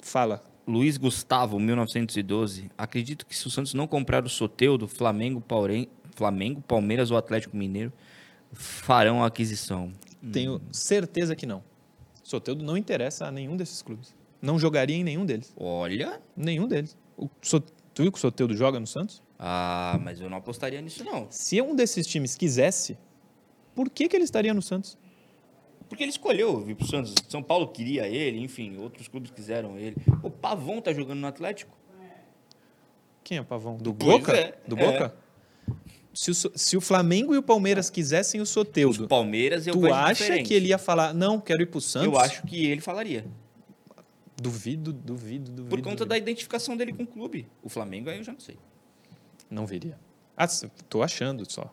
[0.00, 0.42] Fala.
[0.66, 2.68] Luiz Gustavo, 1912.
[2.76, 7.56] Acredito que se o Santos não comprar o Soteudo, Flamengo, Paure- Flamengo, Palmeiras ou Atlético
[7.56, 7.92] Mineiro
[8.52, 9.92] farão a aquisição.
[10.32, 11.62] Tenho certeza que não.
[12.26, 14.14] Soteudo não interessa a nenhum desses clubes.
[14.42, 15.52] Não jogaria em nenhum deles.
[15.56, 16.20] Olha.
[16.36, 16.96] Nenhum deles.
[17.16, 19.22] O So- Tu viu que o Soteudo joga no Santos?
[19.38, 21.26] Ah, mas eu não apostaria nisso, não.
[21.30, 22.98] Se um desses times quisesse,
[23.74, 24.98] por que, que ele estaria no Santos?
[25.88, 27.14] Porque ele escolheu vir pro Santos.
[27.28, 29.96] São Paulo queria ele, enfim, outros clubes quiseram ele.
[30.22, 31.74] O Pavão tá jogando no Atlético.
[33.24, 33.76] Quem é o Pavão?
[33.78, 34.36] Do Pois Boca?
[34.36, 35.12] é, Do é.
[36.16, 39.92] Se o, se o Flamengo e o Palmeiras quisessem o Os Soteudo, Palmeiras eu tu
[39.92, 40.48] acha diferente.
[40.48, 42.06] que ele ia falar, não, quero ir pro Santos?
[42.06, 43.26] Eu acho que ele falaria.
[44.40, 45.68] Duvido, duvido, duvido.
[45.68, 46.06] Por conta duvido.
[46.06, 47.46] da identificação dele com o clube.
[47.62, 48.56] O Flamengo aí eu já não sei.
[49.50, 49.98] Não viria.
[50.34, 50.46] Ah,
[50.88, 51.70] tô achando só.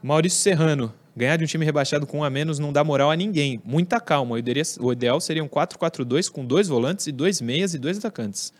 [0.00, 0.94] Maurício Serrano.
[1.16, 3.60] Ganhar de um time rebaixado com um a menos não dá moral a ninguém.
[3.64, 4.36] Muita calma.
[4.36, 7.98] O ideal, o ideal seria um 4-4-2 com dois volantes e dois meias e dois
[7.98, 8.52] atacantes.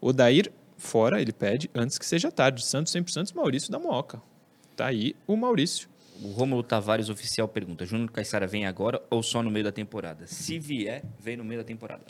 [0.00, 2.64] O Dair fora, ele pede, antes que seja tarde.
[2.64, 4.20] Santos sempre Santos, Maurício da Moca.
[4.74, 5.88] Tá aí o Maurício.
[6.22, 10.26] O Rômulo Tavares oficial pergunta: Júnior Caixara vem agora ou só no meio da temporada?
[10.26, 12.04] Se vier, vem no meio da temporada.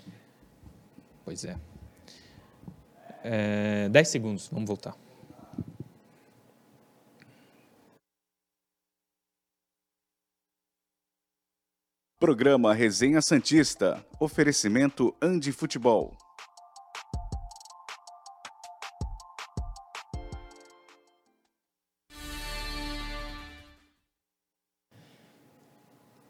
[1.24, 1.56] Pois é.
[3.24, 4.96] é 10 segundos, vamos voltar.
[12.18, 14.04] Programa Resenha Santista.
[14.18, 16.16] Oferecimento Andi Futebol.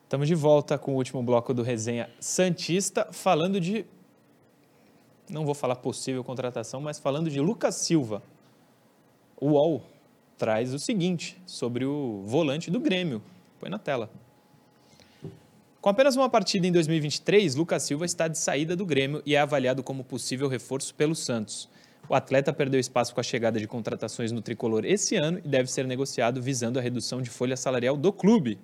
[0.06, 3.84] Estamos de volta com o último bloco do Resenha Santista, falando de.
[5.28, 8.22] Não vou falar possível contratação, mas falando de Lucas Silva.
[9.36, 9.82] O UOL
[10.38, 13.20] traz o seguinte sobre o volante do Grêmio.
[13.58, 14.08] Põe na tela.
[15.80, 19.40] Com apenas uma partida em 2023, Lucas Silva está de saída do Grêmio e é
[19.40, 21.68] avaliado como possível reforço pelo Santos.
[22.08, 25.68] O atleta perdeu espaço com a chegada de contratações no tricolor esse ano e deve
[25.68, 28.56] ser negociado visando a redução de folha salarial do clube.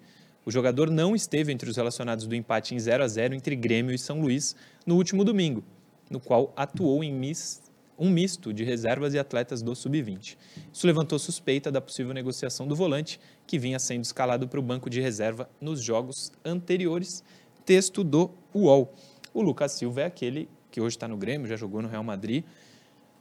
[0.44, 3.94] O jogador não esteve entre os relacionados do empate em 0 a 0 entre Grêmio
[3.94, 5.62] e São Luís no último domingo,
[6.10, 7.62] no qual atuou em mis,
[7.96, 10.36] um misto de reservas e atletas do sub-20.
[10.72, 14.90] Isso levantou suspeita da possível negociação do volante, que vinha sendo escalado para o banco
[14.90, 17.22] de reserva nos jogos anteriores.
[17.64, 18.92] Texto do UOL.
[19.32, 22.44] O Lucas Silva é aquele que hoje está no Grêmio, já jogou no Real Madrid.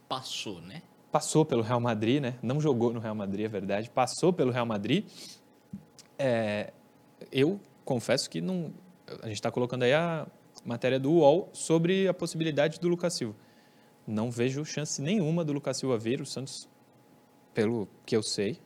[0.08, 0.82] Passou, né?
[1.12, 2.34] Passou pelo Real Madrid, né?
[2.42, 3.88] Não jogou no Real Madrid, é verdade.
[3.90, 5.04] Passou pelo Real Madrid.
[6.18, 6.72] É,
[7.30, 8.72] eu confesso que não.
[9.22, 10.26] A gente está colocando aí a
[10.64, 13.36] matéria do UOL sobre a possibilidade do Lucas Silva.
[14.06, 16.20] Não vejo chance nenhuma do Lucas Silva vir.
[16.20, 16.68] O Santos,
[17.54, 18.58] pelo que eu sei,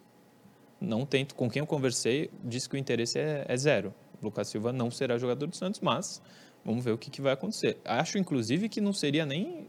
[0.80, 1.34] não tento.
[1.34, 3.94] Com quem eu conversei, disse que o interesse é, é zero.
[4.20, 6.22] O Lucas Silva não será jogador do Santos, mas
[6.64, 7.78] vamos ver o que, que vai acontecer.
[7.84, 9.66] Acho, inclusive, que não seria nem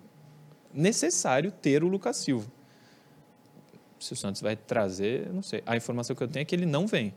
[0.73, 2.51] necessário ter o Lucas Silva.
[3.99, 5.63] Se o Santos vai trazer, não sei.
[5.65, 7.13] A informação que eu tenho é que ele não vem.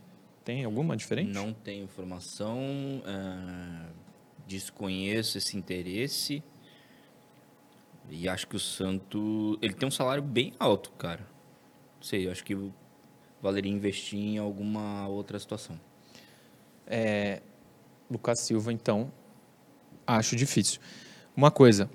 [0.51, 1.33] Tem alguma diferente?
[1.33, 3.89] Não tenho informação, uh,
[4.49, 6.43] desconheço esse interesse.
[8.09, 9.57] E acho que o Santo.
[9.63, 11.21] Ele tem um salário bem alto, cara.
[11.21, 12.57] Não sei, acho que
[13.41, 15.81] valeria investir em alguma outra situação.
[16.85, 17.43] É,
[18.11, 19.13] Lucas Silva, então,
[20.05, 20.81] acho difícil.
[21.37, 21.89] Uma coisa.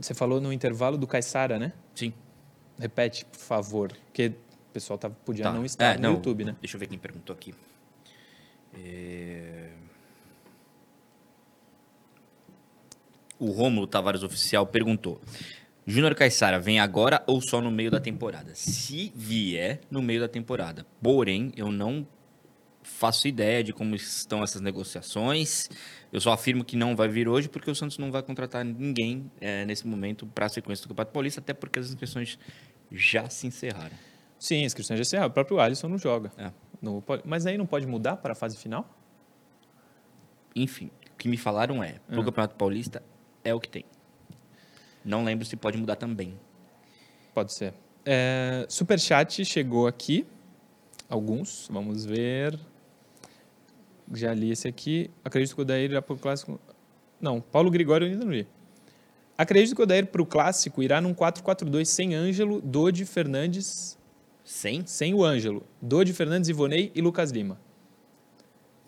[0.00, 1.74] Você falou no intervalo do Caissara, né?
[1.94, 2.14] Sim.
[2.78, 3.92] Repete, por favor.
[4.06, 4.32] Porque
[4.68, 5.52] o pessoal tá, podia tá.
[5.52, 6.56] não estar é, no não, YouTube, né?
[6.60, 7.54] Deixa eu ver quem perguntou aqui.
[8.74, 9.70] É...
[13.38, 15.20] O Rômulo Tavares Oficial perguntou:
[15.86, 18.54] Júnior Caixara vem agora ou só no meio da temporada?
[18.54, 20.84] Se vier no meio da temporada.
[21.00, 22.06] Porém, eu não
[22.82, 25.68] faço ideia de como estão essas negociações.
[26.12, 29.30] Eu só afirmo que não vai vir hoje porque o Santos não vai contratar ninguém
[29.40, 32.38] é, nesse momento para a sequência do Campeonato Paulista, até porque as inscrições
[32.90, 33.96] já se encerraram.
[34.38, 35.26] Sim, inscrição de GCA.
[35.26, 36.30] O próprio Alisson não joga.
[36.38, 36.52] É.
[37.24, 38.88] Mas aí não pode mudar para a fase final?
[40.54, 42.24] Enfim, o que me falaram é, para o ah.
[42.24, 43.02] Campeonato Paulista
[43.42, 43.84] é o que tem.
[45.04, 46.38] Não lembro se pode mudar também.
[47.34, 47.74] Pode ser.
[48.04, 50.26] É, Superchat chegou aqui.
[51.08, 52.58] Alguns, vamos ver.
[54.12, 55.10] Já li esse aqui.
[55.24, 56.60] Acredito que o Daír irá para o clássico.
[57.20, 58.46] Não, Paulo Gregório ainda não li.
[59.36, 63.97] Acredito que o Daír para o clássico irá num 4-4-2 sem Ângelo, Dodi, Fernandes
[64.48, 64.86] sem?
[64.86, 65.62] Sem o Ângelo.
[65.80, 67.60] Dodi, Fernandes, Ivonei e Lucas Lima.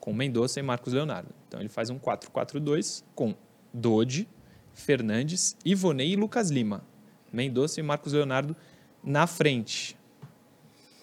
[0.00, 1.34] Com Mendonça e Marcos Leonardo.
[1.46, 3.34] Então ele faz um 4-4-2 com
[3.72, 4.26] Dodi,
[4.72, 6.82] Fernandes, Ivonei e Lucas Lima.
[7.30, 8.56] Mendonça e Marcos Leonardo
[9.04, 9.98] na frente.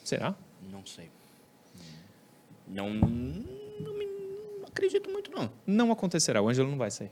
[0.03, 0.35] Será?
[0.71, 1.11] Não sei.
[2.67, 5.51] Não, não, não acredito muito, não.
[5.67, 6.41] Não acontecerá.
[6.41, 7.11] O Ângelo não vai sair.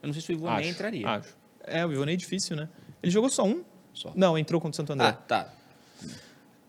[0.00, 1.08] Eu não sei se o Ivonei acho, entraria.
[1.08, 1.36] Acho.
[1.64, 2.68] É, o Ivonei é difícil, né?
[3.02, 3.64] Ele jogou só um?
[3.92, 4.12] Só.
[4.14, 5.08] Não, entrou contra o Santo André.
[5.08, 5.52] Ah, tá.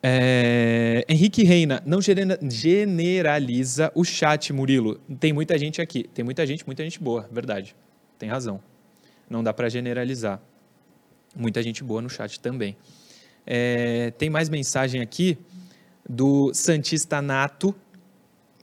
[0.09, 5.01] É, Henrique Reina, não generaliza o chat, Murilo.
[5.19, 6.03] Tem muita gente aqui.
[6.13, 7.75] Tem muita gente, muita gente boa, verdade.
[8.17, 8.61] Tem razão.
[9.29, 10.41] Não dá para generalizar.
[11.35, 12.77] Muita gente boa no chat também.
[13.45, 15.37] É, tem mais mensagem aqui
[16.09, 17.75] do Santista Nato.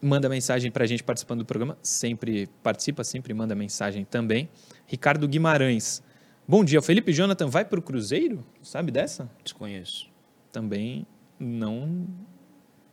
[0.01, 1.77] Manda mensagem para a gente participando do programa.
[1.83, 4.49] Sempre participa, sempre manda mensagem também.
[4.87, 6.01] Ricardo Guimarães.
[6.47, 8.43] Bom dia, Felipe Jonathan vai para o Cruzeiro?
[8.63, 9.29] Sabe dessa?
[9.43, 10.09] Desconheço.
[10.51, 11.05] Também
[11.39, 12.07] não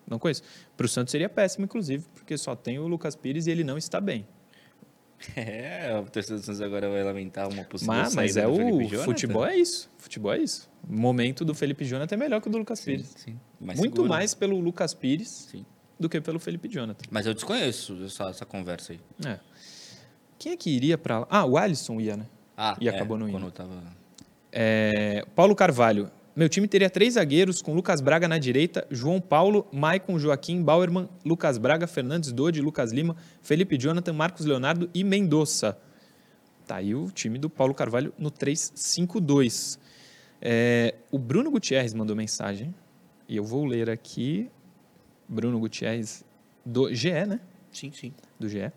[0.06, 0.42] não conheço.
[0.76, 3.78] Para o Santos seria péssimo, inclusive, porque só tem o Lucas Pires e ele não
[3.78, 4.26] está bem.
[5.36, 9.46] É, o torcedor do Santos agora vai lamentar uma possível mas, mas é o futebol
[9.46, 9.88] é isso.
[9.96, 10.68] Futebol é isso.
[10.88, 13.14] O momento do Felipe Jonathan é melhor que o do Lucas sim, Pires.
[13.16, 13.40] Sim.
[13.60, 14.08] Mais Muito seguro.
[14.08, 15.64] mais pelo Lucas Pires sim.
[15.96, 17.04] do que pelo Felipe Jonathan.
[17.08, 19.00] Mas eu desconheço essa, essa conversa aí.
[19.24, 19.38] É.
[20.38, 21.26] Quem é que iria para lá?
[21.30, 22.26] Ah, o Alisson ia, né?
[22.56, 23.36] Ah, e é, acabou não indo.
[23.36, 23.80] Quando eu tava...
[24.50, 26.10] É, Paulo Carvalho.
[26.34, 31.06] Meu time teria três zagueiros com Lucas Braga na direita, João Paulo, Maicon, Joaquim, Bauerman,
[31.24, 35.78] Lucas Braga, Fernandes Dodi, Lucas Lima, Felipe Jonathan, Marcos Leonardo e Mendonça.
[36.66, 39.78] Tá aí o time do Paulo Carvalho no 3-5-2.
[40.40, 42.74] É, o Bruno Gutierrez mandou mensagem,
[43.28, 44.50] e eu vou ler aqui.
[45.28, 46.24] Bruno Gutierrez
[46.64, 47.40] do GE, né?
[47.70, 48.12] Sim, sim.
[48.38, 48.72] do GE.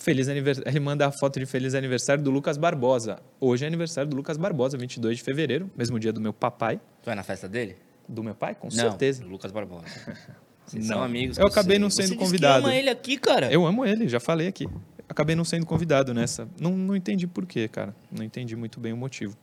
[0.00, 0.66] Feliz aniversário.
[0.66, 3.18] Ele manda a foto de feliz aniversário do Lucas Barbosa.
[3.38, 6.78] Hoje é aniversário do Lucas Barbosa, 22 de fevereiro, mesmo dia do meu papai.
[7.02, 7.76] Tu vai na festa dele?
[8.08, 8.54] Do meu pai?
[8.54, 9.22] Com Não, certeza.
[9.22, 9.84] do Lucas Barbosa.
[10.64, 10.96] Vocês Não.
[10.96, 11.36] são amigos.
[11.36, 11.78] Eu acabei sei.
[11.80, 12.62] não sendo Você convidado.
[12.62, 13.52] Que ama ele aqui, cara.
[13.52, 14.66] Eu amo ele, já falei aqui.
[15.06, 16.48] Acabei não sendo convidado nessa.
[16.58, 17.94] Não, não entendi por quê, cara.
[18.10, 19.36] Não entendi muito bem o motivo.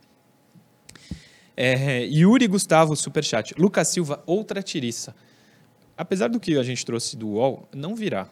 [1.55, 3.53] É, Yuri Gustavo, superchat.
[3.59, 5.15] Lucas Silva, outra tiriça.
[5.95, 8.27] Apesar do que a gente trouxe do UOL, não virá.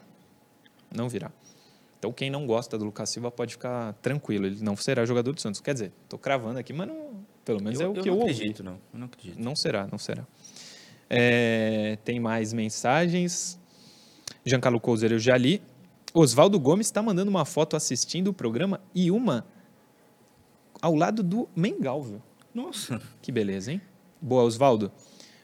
[0.92, 1.30] Não virá.
[2.06, 4.46] Então, quem não gosta do Lucas Silva pode ficar tranquilo.
[4.46, 5.60] Ele não será jogador do Santos.
[5.60, 8.32] Quer dizer, tô cravando aqui, mas não, pelo menos é o que eu não ouvi.
[8.32, 8.78] acredito, não.
[8.92, 9.42] Eu não acredito.
[9.42, 10.24] Não será, não será.
[11.10, 13.58] É, tem mais mensagens.
[14.44, 15.60] Giancarlo Couser, eu já li.
[16.14, 19.44] Oswaldo Gomes está mandando uma foto assistindo o programa e uma
[20.80, 22.22] ao lado do Mengal, viu?
[22.54, 23.02] Nossa.
[23.20, 23.80] Que beleza, hein?
[24.22, 24.92] Boa, Oswaldo.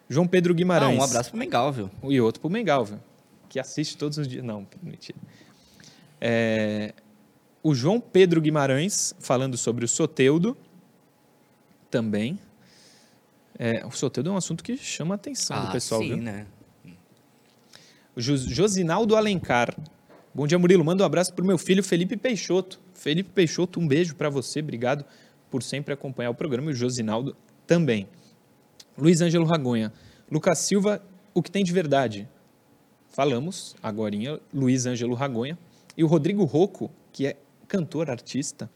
[0.09, 0.97] João Pedro Ah, Guimarães.
[0.99, 1.91] um abraço pro Mengal, viu?
[2.05, 3.01] E outro pro Mengal, viu?
[3.49, 4.45] Que assiste todos os dias.
[4.45, 5.19] Não, mentira.
[6.25, 6.95] É,
[7.65, 10.57] o João Pedro Guimarães, falando sobre o Soteudo,
[11.91, 12.39] também.
[13.59, 16.23] É, o Soteudo é um assunto que chama a atenção do pessoal, Ah, sim, viu?
[16.23, 16.47] né?
[18.15, 19.75] O Jos- Josinaldo Alencar.
[20.33, 20.85] Bom dia, Murilo.
[20.85, 22.81] Manda um abraço pro meu filho Felipe Peixoto.
[22.95, 24.61] Felipe Peixoto, um beijo para você.
[24.61, 25.05] Obrigado
[25.51, 26.71] por sempre acompanhar o programa.
[26.71, 28.09] E o Josinaldo também.
[28.97, 29.93] Luiz Ângelo Ragonha.
[30.31, 31.03] Lucas Silva,
[31.35, 32.29] o que tem de verdade?
[33.09, 35.59] Falamos, agorinha, Luiz Ângelo Ragonha.
[35.97, 37.37] E o Rodrigo Rocco, que é
[37.69, 38.71] cantor, artista.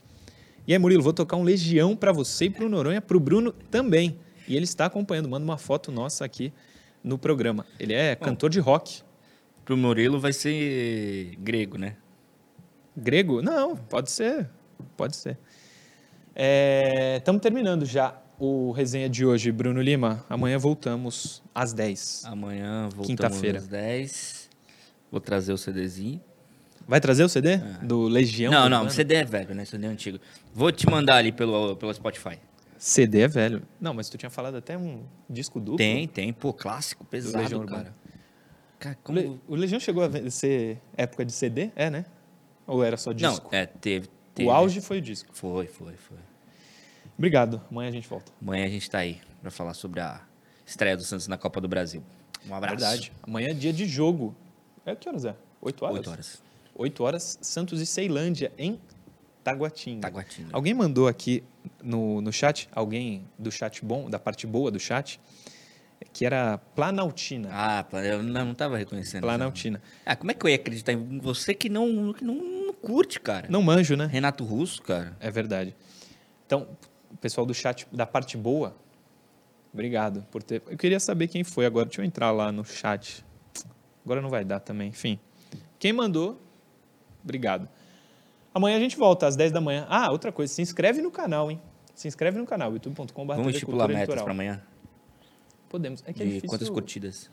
[0.66, 4.18] E aí, Murilo, vou tocar um Legião para você e pro Noronha, pro Bruno também.
[4.48, 6.52] E ele está acompanhando, manda uma foto nossa aqui
[7.02, 7.64] no programa.
[7.78, 9.02] Ele é cantor de rock.
[9.64, 11.96] Pro Murilo vai ser grego, né?
[12.96, 13.42] Grego?
[13.42, 14.48] Não, pode ser.
[14.96, 15.38] Pode ser.
[17.16, 20.24] Estamos terminando já o resenha de hoje, Bruno Lima.
[20.28, 22.24] Amanhã voltamos às 10.
[22.26, 23.58] Amanhã voltamos Quinta-feira.
[23.58, 24.50] às 10.
[25.10, 26.20] Vou trazer o CDzinho.
[26.86, 27.56] Vai trazer o CD?
[27.82, 28.52] Do Legião?
[28.52, 28.94] não, do não, Urbano?
[28.94, 29.64] CD é velho, né?
[29.64, 30.20] CD é antigo.
[30.54, 32.38] Vou te mandar ali pelo, pelo Spotify.
[32.78, 33.62] CD é velho.
[33.80, 35.78] Não, mas tu tinha falado até um disco duplo.
[35.78, 36.32] Tem, tem.
[36.32, 37.94] Pô, clássico, pesado, Legião cara.
[38.78, 39.18] Cara, O, como...
[39.18, 41.70] Le- o Legião chegou a ser época de CD?
[41.74, 42.04] É, né?
[42.66, 43.48] Ou era só Não, disco?
[43.50, 44.48] é, teve, teve.
[44.48, 45.30] o auge foi o disco.
[45.32, 46.18] Foi, foi, foi.
[47.16, 47.60] Obrigado.
[47.70, 48.30] Amanhã a gente volta.
[48.40, 50.20] Amanhã a gente tá aí pra falar sobre a
[50.66, 52.02] estreia do Santos na Copa do Brasil.
[52.48, 52.76] Um abraço.
[52.76, 53.12] Verdade.
[53.22, 54.34] Amanhã é dia de jogo.
[54.84, 55.34] É que horas é?
[55.62, 55.96] 8 horas?
[55.98, 56.42] 8 horas.
[56.76, 58.78] 8 horas, Santos e Ceilândia, em
[59.42, 60.02] Taguatinga.
[60.02, 60.50] Taguatinga.
[60.52, 61.42] Alguém mandou aqui
[61.82, 65.20] no, no chat, alguém do chat bom, da parte boa do chat,
[66.12, 67.48] que era Planaltina.
[67.52, 69.22] Ah, eu não, não tava reconhecendo.
[69.22, 69.80] Planaltina.
[70.04, 73.20] Ah, como é que eu ia acreditar em você que não, que não, não curte,
[73.20, 73.46] cara?
[73.48, 74.06] Não manjo, né?
[74.06, 75.16] Renato Russo, cara.
[75.20, 75.74] É verdade.
[76.46, 76.68] Então,
[77.10, 78.76] o pessoal do chat da parte boa,
[79.72, 80.62] obrigado por ter.
[80.68, 81.86] Eu queria saber quem foi agora.
[81.86, 83.24] Deixa eu entrar lá no chat.
[84.04, 84.88] Agora não vai dar também.
[84.88, 85.18] Enfim.
[85.78, 86.40] Quem mandou,
[87.26, 87.68] obrigado.
[88.54, 89.86] Amanhã a gente volta às 10 da manhã.
[89.90, 91.60] Ah, outra coisa, se inscreve no canal, hein?
[91.94, 93.34] Se inscreve no canal, youtube.com.br.
[93.34, 94.62] Vamos estipular metas pra amanhã?
[95.68, 96.02] Podemos.
[96.06, 96.48] É que é difícil.
[96.48, 97.30] quantas curtidas?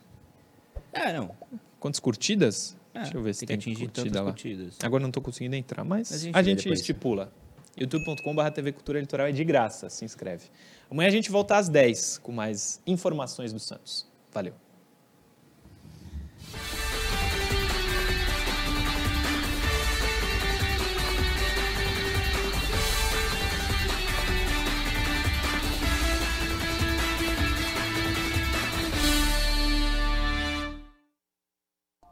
[0.94, 1.32] Ah, não.
[1.80, 2.76] Quantas curtidas?
[2.94, 4.32] Ah, Deixa eu ver se tem atingir curtida tantas lá.
[4.32, 4.78] curtidas.
[4.84, 6.80] Agora não estou conseguindo entrar, mas, Mas a a gente gente, vê depois.
[6.80, 7.32] estipula.
[7.78, 10.46] youtube.com.br TV Cultura Litoral é de graça, se inscreve.
[10.92, 14.08] Amanhã a gente volta às 10 com mais informações do Santos.
[14.32, 14.54] Valeu.